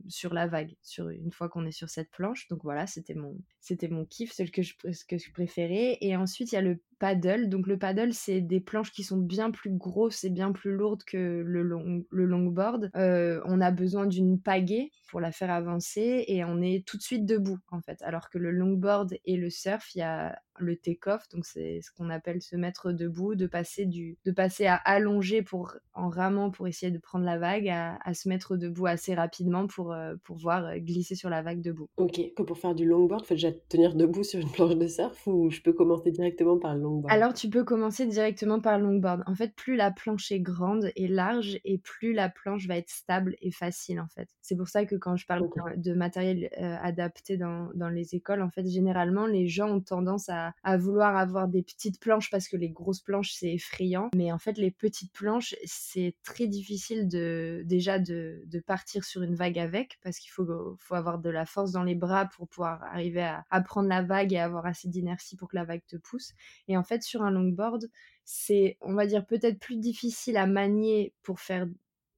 sur 0.08 0.34
la 0.34 0.46
vague, 0.46 0.74
sur 0.82 1.08
une 1.08 1.32
fois 1.32 1.41
qu'on 1.48 1.66
est 1.66 1.72
sur 1.72 1.88
cette 1.88 2.10
planche. 2.10 2.48
Donc 2.48 2.60
voilà, 2.62 2.86
c'était 2.86 3.14
mon, 3.14 3.36
c'était 3.60 3.88
mon 3.88 4.04
kiff, 4.04 4.32
celle 4.32 4.50
que 4.50 4.62
je, 4.62 4.74
que 5.08 5.18
je 5.18 5.32
préférais. 5.32 5.98
Et 6.00 6.16
ensuite, 6.16 6.52
il 6.52 6.54
y 6.54 6.58
a 6.58 6.62
le 6.62 6.80
paddle. 6.98 7.48
Donc 7.48 7.66
le 7.66 7.78
paddle, 7.78 8.12
c'est 8.12 8.40
des 8.40 8.60
planches 8.60 8.92
qui 8.92 9.02
sont 9.02 9.18
bien 9.18 9.50
plus 9.50 9.70
grosses 9.70 10.24
et 10.24 10.30
bien 10.30 10.52
plus 10.52 10.72
lourdes 10.72 11.04
que 11.04 11.42
le, 11.44 11.62
long, 11.62 12.04
le 12.10 12.24
longboard. 12.26 12.90
Euh, 12.96 13.40
on 13.44 13.60
a 13.60 13.70
besoin 13.70 14.06
d'une 14.06 14.40
pagaie 14.40 14.90
pour 15.12 15.20
la 15.20 15.30
faire 15.30 15.50
avancer 15.50 16.24
et 16.26 16.42
on 16.42 16.62
est 16.62 16.86
tout 16.86 16.96
de 16.96 17.02
suite 17.02 17.26
debout 17.26 17.58
en 17.70 17.82
fait. 17.82 18.00
Alors 18.00 18.30
que 18.30 18.38
le 18.38 18.50
longboard 18.50 19.14
et 19.26 19.36
le 19.36 19.50
surf, 19.50 19.94
il 19.94 19.98
y 19.98 20.02
a 20.02 20.40
le 20.58 20.76
take-off, 20.76 21.28
donc 21.30 21.44
c'est 21.44 21.80
ce 21.82 21.90
qu'on 21.90 22.10
appelle 22.10 22.40
se 22.42 22.56
mettre 22.56 22.92
debout, 22.92 23.34
de 23.34 23.46
passer, 23.46 23.86
du, 23.86 24.18
de 24.24 24.32
passer 24.32 24.66
à 24.66 24.76
allonger 24.76 25.42
pour, 25.42 25.74
en 25.94 26.08
ramant 26.08 26.50
pour 26.50 26.68
essayer 26.68 26.92
de 26.92 26.98
prendre 26.98 27.24
la 27.24 27.38
vague, 27.38 27.68
à, 27.68 28.14
se 28.14 28.28
mettre 28.28 28.56
debout 28.56 28.86
assez 28.86 29.14
rapidement 29.14 29.66
pour, 29.66 29.92
euh, 29.92 30.14
pouvoir 30.24 30.66
euh, 30.66 30.76
glisser 30.76 31.14
sur 31.14 31.30
la 31.30 31.42
vague 31.42 31.60
debout. 31.62 31.88
Ok, 31.96 32.20
que 32.36 32.42
pour 32.42 32.58
faire 32.58 32.74
du 32.74 32.84
longboard, 32.84 33.24
faut 33.26 33.34
déjà 33.34 33.52
tenir 33.68 33.94
debout 33.94 34.22
sur 34.22 34.40
une 34.40 34.50
planche 34.50 34.76
de 34.76 34.86
surf 34.86 35.26
ou 35.26 35.50
je 35.50 35.60
peux 35.60 35.72
commencer 35.72 36.10
directement 36.10 36.58
par 36.58 36.74
le 36.74 36.82
longboard? 36.82 37.12
Alors 37.12 37.34
tu 37.34 37.48
peux 37.48 37.64
commencer 37.64 38.06
directement 38.06 38.60
par 38.60 38.78
le 38.78 38.84
longboard. 38.84 39.22
En 39.26 39.34
fait, 39.34 39.54
plus 39.54 39.76
la 39.76 39.90
planche 39.90 40.30
est 40.32 40.40
grande 40.40 40.90
et 40.96 41.08
large 41.08 41.58
et 41.64 41.78
plus 41.78 42.12
la 42.12 42.28
planche 42.28 42.66
va 42.66 42.76
être 42.76 42.90
stable 42.90 43.36
et 43.40 43.50
facile 43.50 44.00
en 44.00 44.08
fait. 44.08 44.28
C'est 44.42 44.56
pour 44.56 44.68
ça 44.68 44.84
que 44.84 44.96
quand 45.02 45.16
je 45.16 45.26
parle 45.26 45.48
de 45.76 45.94
matériel 45.94 46.48
euh, 46.58 46.76
adapté 46.80 47.36
dans, 47.36 47.70
dans 47.74 47.88
les 47.88 48.14
écoles, 48.14 48.42
en 48.42 48.50
fait, 48.50 48.66
généralement, 48.66 49.26
les 49.26 49.48
gens 49.48 49.68
ont 49.68 49.80
tendance 49.80 50.28
à 50.28 50.52
à, 50.62 50.76
vouloir 50.76 51.16
avoir 51.16 51.48
des 51.48 51.62
petites 51.62 52.00
planches 52.00 52.30
parce 52.30 52.48
que 52.48 52.56
les 52.56 52.70
grosses 52.70 53.00
planches 53.00 53.32
c'est 53.32 53.52
effrayant. 53.52 54.10
Mais 54.14 54.32
en 54.32 54.38
fait, 54.38 54.58
les 54.58 54.70
petites 54.70 55.12
planches, 55.12 55.54
c'est 55.64 56.14
très 56.22 56.46
difficile 56.46 57.08
de 57.08 57.62
déjà 57.64 57.98
de, 57.98 58.42
de, 58.46 58.60
partir 58.60 59.04
sur 59.04 59.22
une 59.22 59.34
vague 59.34 59.58
avec 59.58 59.98
parce 60.02 60.18
qu'il 60.18 60.30
faut, 60.30 60.76
faut 60.78 60.94
avoir 60.94 61.18
de 61.18 61.30
la 61.30 61.46
force 61.46 61.72
dans 61.72 61.82
les 61.82 61.94
bras 61.94 62.26
pour 62.26 62.48
pouvoir 62.48 62.82
arriver 62.84 63.22
à, 63.22 63.44
à 63.50 63.60
prendre 63.60 63.88
la 63.88 64.02
vague 64.02 64.32
et 64.32 64.38
avoir 64.38 64.66
assez 64.66 64.88
d'inertie 64.88 65.36
pour 65.36 65.48
que 65.48 65.56
la 65.56 65.64
vague 65.64 65.84
te 65.86 65.96
pousse. 65.96 66.32
Et 66.68 66.76
en 66.76 66.82
fait, 66.82 67.02
sur 67.02 67.22
un 67.22 67.30
longboard, 67.30 67.88
c'est, 68.24 68.76
on 68.80 68.94
va 68.94 69.06
dire, 69.06 69.26
peut-être 69.26 69.58
plus 69.58 69.76
difficile 69.76 70.36
à 70.36 70.46
manier 70.46 71.12
pour 71.22 71.40
faire 71.40 71.66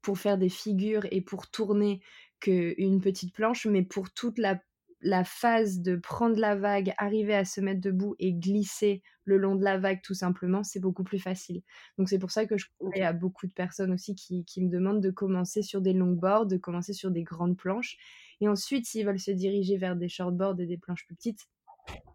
pour 0.03 0.19
faire 0.19 0.37
des 0.37 0.51
figures 0.51 1.07
et 1.11 1.23
pour 1.23 1.51
tourner 1.51 2.03
qu'une 2.45 3.01
petite 3.01 3.35
planche, 3.35 3.67
mais 3.67 3.83
pour 3.83 4.13
toute 4.13 4.39
la 4.39 4.61
la 5.05 5.23
phase 5.23 5.81
de 5.81 5.97
prendre 5.97 6.39
la 6.39 6.57
vague, 6.57 6.95
arriver 6.97 7.35
à 7.35 7.45
se 7.45 7.61
mettre 7.61 7.81
debout 7.81 8.17
et 8.19 8.33
glisser 8.33 9.03
le 9.25 9.37
long 9.37 9.55
de 9.55 9.63
la 9.63 9.79
vague 9.79 10.01
tout 10.03 10.15
simplement, 10.15 10.65
c'est 10.65 10.81
beaucoup 10.81 11.05
plus 11.05 11.19
facile. 11.19 11.63
Donc 11.99 12.09
c'est 12.09 12.19
pour 12.19 12.31
ça 12.31 12.47
que 12.47 12.57
je 12.57 12.67
connais 12.79 13.03
à 13.03 13.13
beaucoup 13.13 13.47
de 13.47 13.53
personnes 13.53 13.93
aussi 13.93 14.15
qui, 14.15 14.45
me 14.63 14.71
demandent 14.71 15.03
de 15.03 15.11
commencer 15.11 15.63
sur 15.63 15.83
des 15.83 15.93
longboards, 15.93 16.47
de 16.47 16.57
commencer 16.57 16.95
sur 16.95 17.11
des 17.11 17.23
grandes 17.23 17.57
planches. 17.57 17.99
Et 18.41 18.49
ensuite, 18.49 18.87
s'ils 18.87 19.05
veulent 19.05 19.21
se 19.21 19.31
diriger 19.31 19.77
vers 19.77 19.95
des 19.95 20.09
shortboards 20.09 20.59
et 20.61 20.67
des 20.67 20.79
planches 20.79 21.07
plus 21.07 21.17
petites, 21.17 21.41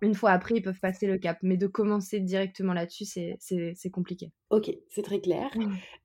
une 0.01 0.15
fois 0.15 0.31
après, 0.31 0.55
ils 0.55 0.63
peuvent 0.63 0.79
passer 0.79 1.05
le 1.05 1.19
cap. 1.19 1.37
Mais 1.43 1.57
de 1.57 1.67
commencer 1.67 2.19
directement 2.19 2.73
là-dessus, 2.73 3.05
c'est 3.05 3.89
compliqué. 3.91 4.31
Ok, 4.49 4.71
c'est 4.89 5.03
très 5.03 5.21
clair. 5.21 5.51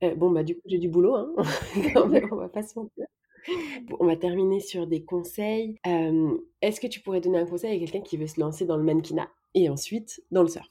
Euh, 0.03 0.13
bon, 0.15 0.29
bah 0.29 0.43
du 0.43 0.53
coup, 0.53 0.61
j'ai 0.67 0.77
du 0.77 0.89
boulot, 0.89 1.15
hein. 1.15 1.33
on 2.31 2.35
va 2.35 2.49
pas 2.49 2.61
se 2.61 2.77
mentir. 2.77 3.07
On 3.99 4.05
va 4.05 4.15
terminer 4.15 4.59
sur 4.59 4.87
des 4.87 5.03
conseils. 5.03 5.77
Est-ce 6.61 6.79
que 6.79 6.87
tu 6.87 6.99
pourrais 7.01 7.21
donner 7.21 7.37
un 7.37 7.45
conseil 7.45 7.75
à 7.75 7.79
quelqu'un 7.79 8.01
qui 8.01 8.17
veut 8.17 8.27
se 8.27 8.39
lancer 8.39 8.65
dans 8.65 8.77
le 8.77 8.83
mannequinat 8.83 9.29
et 9.53 9.69
ensuite 9.69 10.23
dans 10.31 10.41
le 10.41 10.47
surf? 10.49 10.69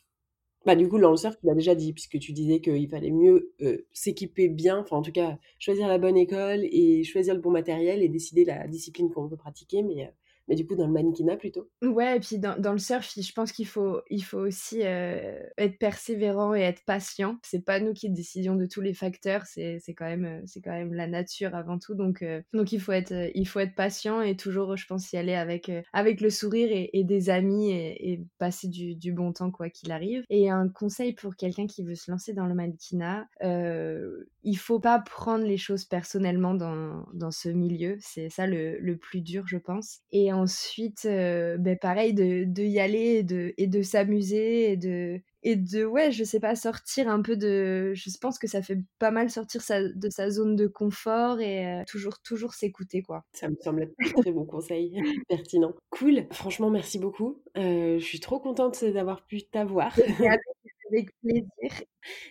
Bah, 0.67 0.77
du 0.77 0.89
coup, 0.89 0.99
dans 0.99 1.11
le 1.11 1.17
surf, 1.19 1.37
tu 1.39 1.47
l'as 1.47 1.55
déjà 1.55 1.75
dit, 1.75 1.93
puisque 1.93 2.19
tu 2.19 2.33
disais 2.33 2.61
qu'il 2.61 2.89
fallait 2.89 3.11
mieux 3.11 3.55
s'équiper 3.93 4.49
bien, 4.49 4.79
enfin 4.79 4.97
en 4.97 5.03
tout 5.03 5.13
cas 5.13 5.39
choisir 5.59 5.89
la 5.89 5.99
bonne 5.99 6.17
école 6.17 6.65
et 6.65 7.05
choisir 7.05 7.35
le 7.35 7.41
bon 7.41 7.51
matériel 7.51 8.03
et 8.03 8.09
décider 8.09 8.45
la 8.45 8.67
discipline 8.67 9.11
qu'on 9.11 9.27
veut 9.27 9.37
pratiquer. 9.37 9.83
Mais 9.83 10.11
mais 10.49 10.55
du 10.55 10.67
coup 10.67 10.77
dans 10.77 10.87
le 10.87 10.93
mannequinat 10.93 11.37
plutôt? 11.37 11.71
Ouais, 11.83 12.17
et 12.17 12.21
puis 12.21 12.39
dans, 12.39 12.73
le 12.73 12.79
surf, 12.79 13.11
je 13.17 13.33
pense 13.33 13.53
qu'il 13.53 13.67
faut, 13.67 14.01
il 14.11 14.23
faut 14.23 14.39
aussi 14.39 14.81
euh, 14.83 15.41
être 15.59 15.79
persévérant 15.79 16.55
et 16.55 16.61
être 16.61 16.85
patient. 16.85 17.37
C'est 17.43 17.65
pas 17.65 17.81
nous 17.81 17.93
qui 17.93 18.11
décidons 18.11 18.55
de 18.55 18.67
tous 18.67 18.81
les 18.81 18.95
facteurs, 18.95 19.45
c'est 19.47 19.81
quand 19.97 20.07
même 20.07 20.25
euh, 20.25 20.61
quand 20.63 20.73
même 20.73 20.93
la 20.93 21.07
nature 21.07 21.55
avant 21.55 21.79
tout. 21.79 21.95
Donc 21.95 22.23
euh, 22.23 22.43
donc 22.53 22.73
il 22.73 22.81
faut 22.81 22.93
être 22.93 23.15
il 23.35 23.47
faut 23.47 23.61
être 23.61 23.75
patient 23.75 24.21
et 24.21 24.37
toujours, 24.37 24.77
je 24.77 24.87
pense, 24.87 25.13
y 25.13 25.17
aller 25.17 25.35
avec 25.35 25.71
avec 25.93 26.21
le 26.21 26.31
sourire 26.31 26.69
et, 26.71 27.05
des 27.05 27.31
amis 27.31 27.71
et, 27.71 28.23
passer 28.39 28.69
du, 28.69 29.13
bon 29.13 29.33
temps 29.33 29.51
quoi 29.51 29.69
qu'il 29.69 29.93
arrive. 29.93 30.25
Et 30.31 30.51
un 30.51 30.69
conseil 30.69 31.13
pour 31.13 31.37
quelqu'un 31.37 31.67
qui 31.67 31.85
veut 31.85 31.95
se 31.95 32.11
lancer 32.11 32.33
dans 32.33 32.47
le 32.47 32.55
mannequinat, 32.55 33.27
il 33.41 34.59
faut 34.59 34.81
pas 34.81 34.99
prendre 34.99 35.45
les 35.45 35.57
choses 35.57 35.85
personnellement 35.85 36.55
dans, 36.55 37.05
dans 37.13 37.31
ce 37.31 37.49
milieu. 37.49 37.97
C'est 38.01 38.29
ça 38.29 38.47
le, 38.47 38.79
le 38.79 38.97
plus 38.97 39.21
dur, 39.21 39.47
je 39.47 39.57
pense. 39.57 40.01
Ensuite, 40.35 41.05
ben 41.05 41.79
pareil, 41.81 42.15
de, 42.15 42.45
de, 42.45 42.63
y 42.63 42.81
aller 42.81 43.17
et 43.17 43.23
de, 43.23 43.55
et 43.57 43.67
de 43.67 43.83
s'amuser 43.83 44.73
et 44.73 44.77
de, 44.77 45.21
et 45.43 45.57
de, 45.57 45.85
ouais, 45.85 46.11
je 46.11 46.25
sais 46.25 46.41
pas, 46.41 46.55
sortir 46.57 47.09
un 47.09 47.23
peu 47.23 47.37
de. 47.37 47.93
Je 47.95 48.11
pense 48.21 48.39
que 48.39 48.47
ça 48.47 48.63
fait 48.63 48.79
pas 48.99 49.11
mal 49.11 49.31
sortir 49.31 49.63
sa, 49.63 49.83
de 49.83 50.11
sa 50.11 50.31
zone 50.31 50.57
de 50.57 50.67
confort 50.67 51.41
et 51.41 51.83
toujours, 51.87 52.21
toujours 52.23 52.55
s'écouter, 52.55 53.03
quoi. 53.03 53.25
Ça 53.33 53.49
me 53.49 53.57
semble 53.63 53.83
être 53.83 53.95
un 53.99 54.23
très 54.23 54.33
bon 54.33 54.45
conseil, 54.45 54.95
pertinent. 55.29 55.75
Cool, 55.91 56.27
franchement, 56.31 56.71
merci 56.71 56.99
beaucoup. 56.99 57.43
je 57.57 57.99
suis 58.01 58.21
trop 58.21 58.41
contente 58.41 58.85
d'avoir 58.85 59.27
pu 59.27 59.43
t'avoir. 59.43 59.95
Avec 60.91 61.11
plaisir. 61.23 61.85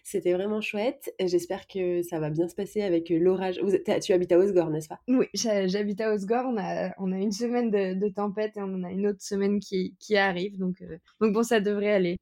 C'était 0.04 0.34
vraiment 0.34 0.62
chouette. 0.62 1.14
J'espère 1.20 1.68
que 1.68 2.02
ça 2.04 2.20
va 2.20 2.30
bien 2.30 2.48
se 2.48 2.56
passer 2.56 2.82
avec 2.82 3.10
l'orage. 3.10 3.60
Tu 4.04 4.14
habites 4.14 4.32
à 4.32 4.38
Osgore, 4.38 4.70
n'est-ce 4.70 4.88
pas? 4.88 5.00
Oui, 5.08 5.28
j'habite 5.34 6.02
à 6.02 6.14
Osgore. 6.14 6.46
On 6.46 6.58
a, 6.58 6.94
on 7.00 7.12
a 7.12 7.18
une 7.18 7.32
semaine 7.32 7.72
de, 7.72 8.10
tempête 8.10 8.58
et 8.58 8.62
on 8.62 8.74
en 8.76 8.84
a 8.84 8.92
une 8.92 9.08
autre 9.08 9.22
semaine 9.22 9.60
qui, 9.60 9.96
qui 10.00 10.18
arrive. 10.18 10.58
Donc, 10.58 10.82
euh, 10.82 10.98
donc 11.20 11.34
bon, 11.34 11.44
ça 11.44 11.60
devrait 11.60 11.92
aller. 11.92 12.18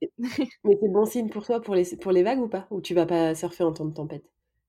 Mais 0.64 0.78
c'est 0.82 0.92
bon 0.92 1.06
signe 1.06 1.30
pour 1.30 1.46
toi 1.46 1.62
pour 1.62 1.76
les, 1.76 1.96
pour 1.98 2.12
les 2.12 2.24
vagues 2.24 2.42
ou 2.42 2.48
pas? 2.48 2.68
Ou 2.72 2.82
tu 2.82 2.94
vas 2.94 3.06
pas 3.06 3.36
surfer 3.36 3.64
en 3.64 3.74
temps 3.74 3.86
de 3.86 3.94
tempête? 3.94 4.24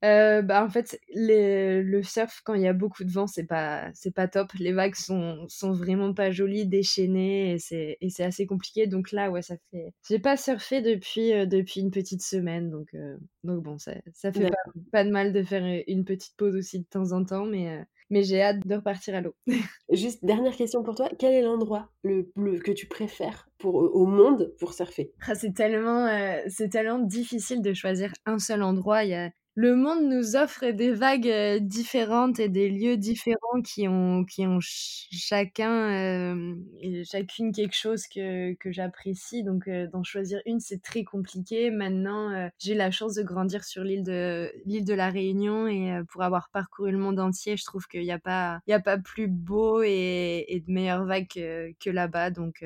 Euh, 0.05 0.43
bah 0.43 0.65
en 0.65 0.69
fait 0.69 1.01
le 1.15 2.03
surf 2.03 2.41
quand 2.45 2.55
il 2.55 2.63
y 2.63 2.67
a 2.67 2.73
beaucoup 2.73 3.05
de 3.05 3.11
vent 3.11 3.29
c'est 3.29 3.47
pas 3.47 3.89
c'est 3.95 4.11
pas 4.11 4.27
top. 4.27 4.53
Les 4.55 4.73
vagues 4.73 4.97
sont 4.97 5.45
sont 5.49 5.73
vraiment 5.73 6.13
pas 6.13 6.33
jolies 6.33 6.67
déchaînées 6.67 7.53
et 7.53 7.59
c'est 7.59 7.99
et 8.01 8.11
c'est 8.11 8.25
assez 8.25 8.47
compliqué. 8.47 8.89
Donc 8.89 9.13
là 9.13 9.31
ouais 9.31 9.43
ça 9.43 9.55
fait 9.71 9.93
j'ai 10.09 10.19
pas 10.19 10.37
surfé 10.37 10.81
depuis 10.81 11.33
euh, 11.33 11.47
depuis 11.47 11.81
une 11.81 11.93
petite 11.93 12.23
semaine. 12.23 12.69
Donc 12.71 12.89
euh, 12.95 13.17
donc 13.45 13.63
bon 13.63 13.79
ça 13.79 13.93
ça 14.13 14.33
fait 14.33 14.49
pas, 14.49 14.73
pas, 14.91 15.05
de 15.05 15.11
mal 15.11 15.33
de 15.33 15.43
faire 15.45 15.63
une 15.87 16.05
petite 16.05 16.37
pause 16.37 16.57
aussi 16.57 16.81
de 16.81 16.87
temps 16.87 17.13
en 17.13 17.25
temps 17.25 17.47
mais 17.47 17.85
mais 18.11 18.25
j'ai 18.25 18.43
hâte 18.43 18.67
de 18.67 18.75
repartir 18.75 19.15
à 19.15 19.21
l'eau. 19.21 19.35
Juste 19.91 20.25
dernière 20.25 20.57
question 20.57 20.83
pour 20.83 20.97
toi, 20.97 21.09
quel 21.19 21.33
est 21.33 21.43
l'endroit 21.43 21.91
le, 22.03 22.25
que 22.59 22.73
tu 22.73 22.87
préfères 22.87 23.49
pour, 23.57 23.77
au 23.77 24.05
monde 24.05 24.53
pour 24.59 24.75
surfer? 24.75 25.15
Ah, 25.27 25.35
C'est 25.35 25.55
tellement, 25.55 26.09
c'est 26.49 26.69
tellement 26.69 26.99
difficile 26.99 27.63
de 27.63 27.73
choisir 27.73 28.13
un 28.27 28.39
seul 28.39 28.63
endroit. 28.63 29.05
Il 29.05 29.11
y 29.11 29.15
a 29.15 29.31
le 29.55 29.77
monde 29.77 30.05
nous 30.05 30.37
offre 30.37 30.71
des 30.71 30.93
vagues 30.93 31.59
différentes 31.61 32.39
et 32.41 32.49
des 32.49 32.71
lieux 32.71 32.97
différents 32.97 33.61
qui 33.65 33.87
ont, 33.87 34.25
qui 34.25 34.47
ont 34.47 34.59
chacun 34.61 36.57
et 36.81 37.05
chacune 37.05 37.53
quelque 37.53 37.77
chose 37.77 38.07
que, 38.07 38.55
que 38.55 38.73
j'apprécie. 38.73 39.45
Donc, 39.45 39.69
d'en 39.93 40.03
choisir 40.03 40.41
une, 40.47 40.61
c'est 40.61 40.83
très 40.83 41.05
compliqué. 41.05 41.71
Maintenant, 41.71 42.51
j'ai 42.59 42.75
la 42.75 42.91
chance 42.91 43.15
de 43.15 43.23
grandir 43.23 43.65
sur 43.65 43.85
l'île 43.85 44.05
de, 44.05 44.51
l'île 44.65 44.85
de 44.85 44.95
la 44.95 45.11
Réunion 45.11 45.67
et 45.67 46.01
pour 46.09 46.23
avoir 46.23 46.51
parcouru 46.51 46.91
le 46.91 46.99
monde 46.99 47.21
entier, 47.21 47.57
je 47.57 47.65
trouve 47.65 47.87
qu'il 47.87 48.03
n'y 48.03 48.13
a, 48.13 48.19
pas, 48.19 48.61
il 48.67 48.71
y 48.71 48.75
a 48.75 48.81
pas 48.81 48.99
plus 48.99 49.29
beau 49.29 49.83
et, 49.83 50.47
et 50.49 50.61
de 50.61 50.73
meilleures 50.73 51.05
vagues 51.05 51.29
que, 51.29 51.73
que 51.79 51.91
là-bas. 51.91 52.31
Donc, 52.31 52.65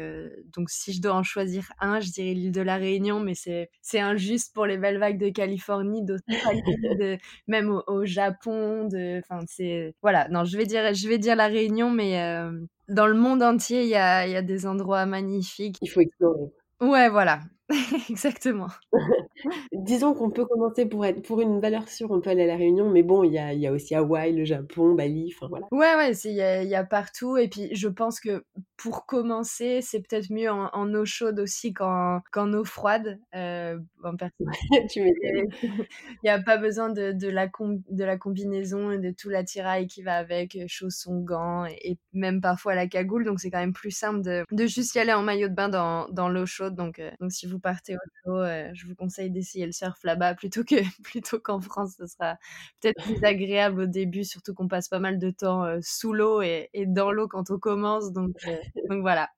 donc, 0.57 0.71
si 0.71 0.93
je 0.93 1.01
dois 1.03 1.15
en 1.15 1.23
choisir 1.23 1.73
un, 1.81 2.01
je 2.01 2.11
dirais 2.11 2.35
l'île 2.35 2.53
de 2.53 2.61
la 2.61 2.77
Réunion, 2.77 3.21
mais 3.21 3.35
c'est, 3.35 3.71
c'est 3.83 4.01
injuste 4.01 4.55
pour 4.55 4.67
les 4.67 4.79
belles 4.79 4.99
vagues 4.99 5.19
de 5.19 5.31
Californie, 5.31 6.05
d'Australie. 6.05 6.76
même 7.47 7.83
au, 7.87 8.05
Japon, 8.05 8.89
de, 8.89 9.19
enfin 9.19 9.45
c'est, 9.47 9.95
voilà, 10.03 10.29
non, 10.29 10.45
je 10.45 10.57
vais 10.57 10.67
dire, 10.67 10.95
je 10.95 11.09
vais 11.09 11.19
dire 11.19 11.37
la 11.37 11.47
Réunion, 11.47 11.91
mais 11.91 12.21
euh, 12.23 12.53
dans 12.89 13.07
le 13.07 13.15
monde 13.15 13.43
entier, 13.43 13.83
il 13.83 13.89
y 13.89 13.97
a, 13.97 14.27
y 14.27 14.37
a 14.37 14.43
des 14.43 14.67
endroits 14.67 15.07
magnifiques. 15.07 15.79
Il 15.83 15.89
faut 15.89 16.01
explorer. 16.01 16.53
Ouais, 16.81 17.09
voilà, 17.09 17.41
exactement. 18.11 18.69
Disons 19.73 20.15
qu'on 20.15 20.31
peut 20.31 20.47
commencer 20.47 20.87
pour 20.87 21.05
être 21.05 21.23
pour 21.23 21.41
une 21.41 21.61
valeur 21.61 21.89
sûre, 21.89 22.11
on 22.11 22.21
peut 22.21 22.31
aller 22.31 22.45
à 22.45 22.47
la 22.47 22.57
Réunion, 22.57 22.91
mais 22.91 23.03
bon, 23.03 23.25
il 23.25 23.33
y 23.33 23.39
a, 23.39 23.53
y 23.53 23.67
a, 23.67 23.73
aussi 23.73 23.95
Hawaï, 23.95 24.33
le 24.33 24.45
Japon, 24.45 24.95
Bali, 24.95 25.33
enfin 25.35 25.49
voilà. 25.49 25.67
Ouais, 25.71 25.95
ouais, 25.97 26.13
il 26.25 26.33
y 26.33 26.43
a, 26.43 26.63
y 26.63 26.75
a, 26.75 26.85
partout. 26.85 27.37
Et 27.37 27.49
puis 27.49 27.69
je 27.73 27.89
pense 27.89 28.21
que 28.21 28.45
pour 28.77 29.07
commencer, 29.07 29.81
c'est 29.83 30.01
peut-être 30.01 30.31
mieux 30.31 30.51
en, 30.51 30.95
eau 30.95 31.05
chaude 31.05 31.41
aussi 31.41 31.73
qu'en 31.73 32.23
eau 32.53 32.65
froide. 32.65 33.19
Euh, 33.35 33.79
tu 34.91 35.01
Il 35.63 35.87
n'y 36.25 36.31
a 36.31 36.41
pas 36.41 36.57
besoin 36.57 36.91
de, 36.91 37.13
de, 37.13 37.29
la 37.29 37.47
de 37.47 38.05
la 38.05 38.17
combinaison 38.17 38.91
et 38.93 38.99
de 38.99 39.11
tout 39.11 39.29
l'attirail 39.29 39.87
qui 39.87 40.03
va 40.03 40.17
avec, 40.17 40.57
euh, 40.57 40.65
chaussons, 40.67 41.21
gants 41.21 41.65
et, 41.67 41.99
même 42.13 42.41
parfois 42.41 42.75
la 42.75 42.87
cagoule. 42.87 43.25
Donc 43.25 43.41
c'est 43.41 43.51
quand 43.51 43.59
même 43.59 43.73
plus 43.73 43.91
simple 43.91 44.23
de, 44.23 44.45
de, 44.51 44.67
juste 44.67 44.95
y 44.95 44.99
aller 44.99 45.13
en 45.13 45.23
maillot 45.23 45.49
de 45.49 45.55
bain 45.55 45.69
dans, 45.69 46.09
dans 46.11 46.29
l'eau 46.29 46.47
chaude. 46.47 46.75
Donc, 46.75 46.99
euh, 46.99 47.11
donc 47.21 47.33
si 47.33 47.47
vous 47.47 47.59
partez 47.59 47.97
au 47.97 47.99
chaud, 48.25 48.39
euh, 48.39 48.71
je 48.75 48.87
vous 48.87 48.95
conseille 48.95 49.26
d'essayer 49.29 49.67
le 49.67 49.73
surf 49.73 49.99
là-bas 50.05 50.35
plutôt 50.37 50.65
que 50.65 50.77
plutôt 51.03 51.39
qu'en 51.39 51.61
France. 51.61 51.95
Ce 51.99 52.07
sera 52.07 52.37
peut-être 52.81 53.03
plus 53.03 53.25
agréable 53.25 53.83
au 53.83 53.87
début, 53.87 54.25
surtout 54.25 54.55
qu'on 54.55 54.69
passe 54.69 54.89
pas 54.89 55.01
mal 55.01 55.19
de 55.19 55.31
temps 55.31 55.65
sous 55.83 56.13
l'eau 56.13 56.43
et, 56.43 56.71
et, 56.73 56.87
dans 56.87 57.11
l'eau 57.11 57.29
quand 57.29 57.51
on 57.51 57.59
commence. 57.59 58.13
Donc, 58.13 58.37
donc 58.91 59.01
voilà. 59.01 59.31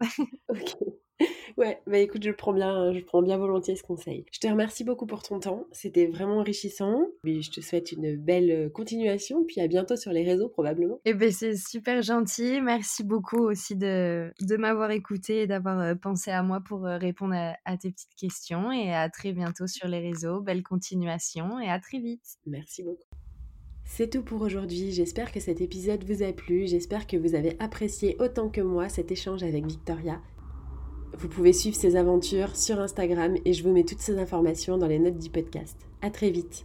ok. 0.49 0.77
Ouais, 1.59 1.81
bah 1.89 1.99
écoute, 1.99 2.23
je 2.23 2.31
prends 2.31 2.53
bien, 2.53 2.93
je 2.93 3.01
prends 3.01 3.21
bien 3.21 3.37
volontiers 3.37 3.75
ce 3.75 3.83
conseil. 3.83 4.25
Je 4.31 4.39
te 4.39 4.47
remercie 4.47 4.85
beaucoup 4.85 5.07
pour 5.07 5.25
ton 5.25 5.41
temps, 5.41 5.67
c'était 5.73 6.07
vraiment 6.07 6.39
enrichissant. 6.39 7.09
Et 7.25 7.43
je 7.43 7.51
te 7.51 7.61
souhaite 7.61 7.91
une 7.91 8.15
belle 8.17 8.51
euh, 8.51 8.69
continuation, 8.69 9.43
puis 9.45 9.61
à 9.61 9.67
bientôt 9.67 9.97
sur 9.97 10.13
les 10.13 10.23
réseaux 10.23 10.49
probablement. 10.49 11.01
Et 11.05 11.11
eh 11.11 11.15
ben 11.15 11.33
c'est 11.33 11.57
super 11.57 12.01
gentil, 12.03 12.61
merci 12.61 13.03
beaucoup 13.03 13.41
aussi 13.41 13.75
de, 13.75 14.33
de 14.41 14.57
m'avoir 14.57 14.93
écouté 14.93 15.43
et 15.43 15.47
d'avoir 15.49 15.81
euh, 15.81 15.95
pensé 15.97 16.31
à 16.31 16.45
moi 16.45 16.61
pour 16.61 16.87
euh, 16.87 16.97
répondre 16.97 17.35
à, 17.35 17.77
tes 17.77 17.91
petites 17.91 18.15
questions. 18.17 18.71
Et 18.71 18.95
à 18.95 19.11
très 19.11 19.33
bientôt 19.33 19.67
sur 19.67 19.89
les 19.89 19.99
réseaux, 19.99 20.41
belle 20.41 20.63
continuation 20.63 21.59
et 21.59 21.69
à 21.69 21.81
très 21.81 21.99
vite. 21.99 22.39
Merci 22.47 22.85
beaucoup. 22.85 23.03
C'est 23.85 24.11
tout 24.11 24.23
pour 24.23 24.43
aujourd'hui, 24.43 24.93
j'espère 24.93 25.33
que 25.33 25.41
cet 25.41 25.61
épisode 25.61 26.05
vous 26.05 26.23
a 26.23 26.33
plu, 26.33 26.69
j'espère 26.69 27.09
que 27.09 27.17
vous 27.17 27.35
avez 27.35 27.57
apprécié 27.59 28.17
autant 28.21 28.49
que 28.49 28.61
moi 28.61 28.89
cet 28.89 29.11
échange 29.11 29.43
avec 29.43 29.67
Victoria 29.67 30.21
vous 31.17 31.29
pouvez 31.29 31.53
suivre 31.53 31.77
ses 31.77 31.97
aventures 31.97 32.57
sur 32.57 32.81
Instagram 32.81 33.37
et 33.45 33.53
je 33.53 33.63
vous 33.63 33.73
mets 33.73 33.85
toutes 33.85 34.01
ces 34.01 34.19
informations 34.19 34.79
dans 34.79 34.87
les 34.87 34.99
notes 34.99 35.19
du 35.19 35.31
podcast. 35.31 35.77
À 36.03 36.11
très 36.11 36.31
vite. 36.31 36.65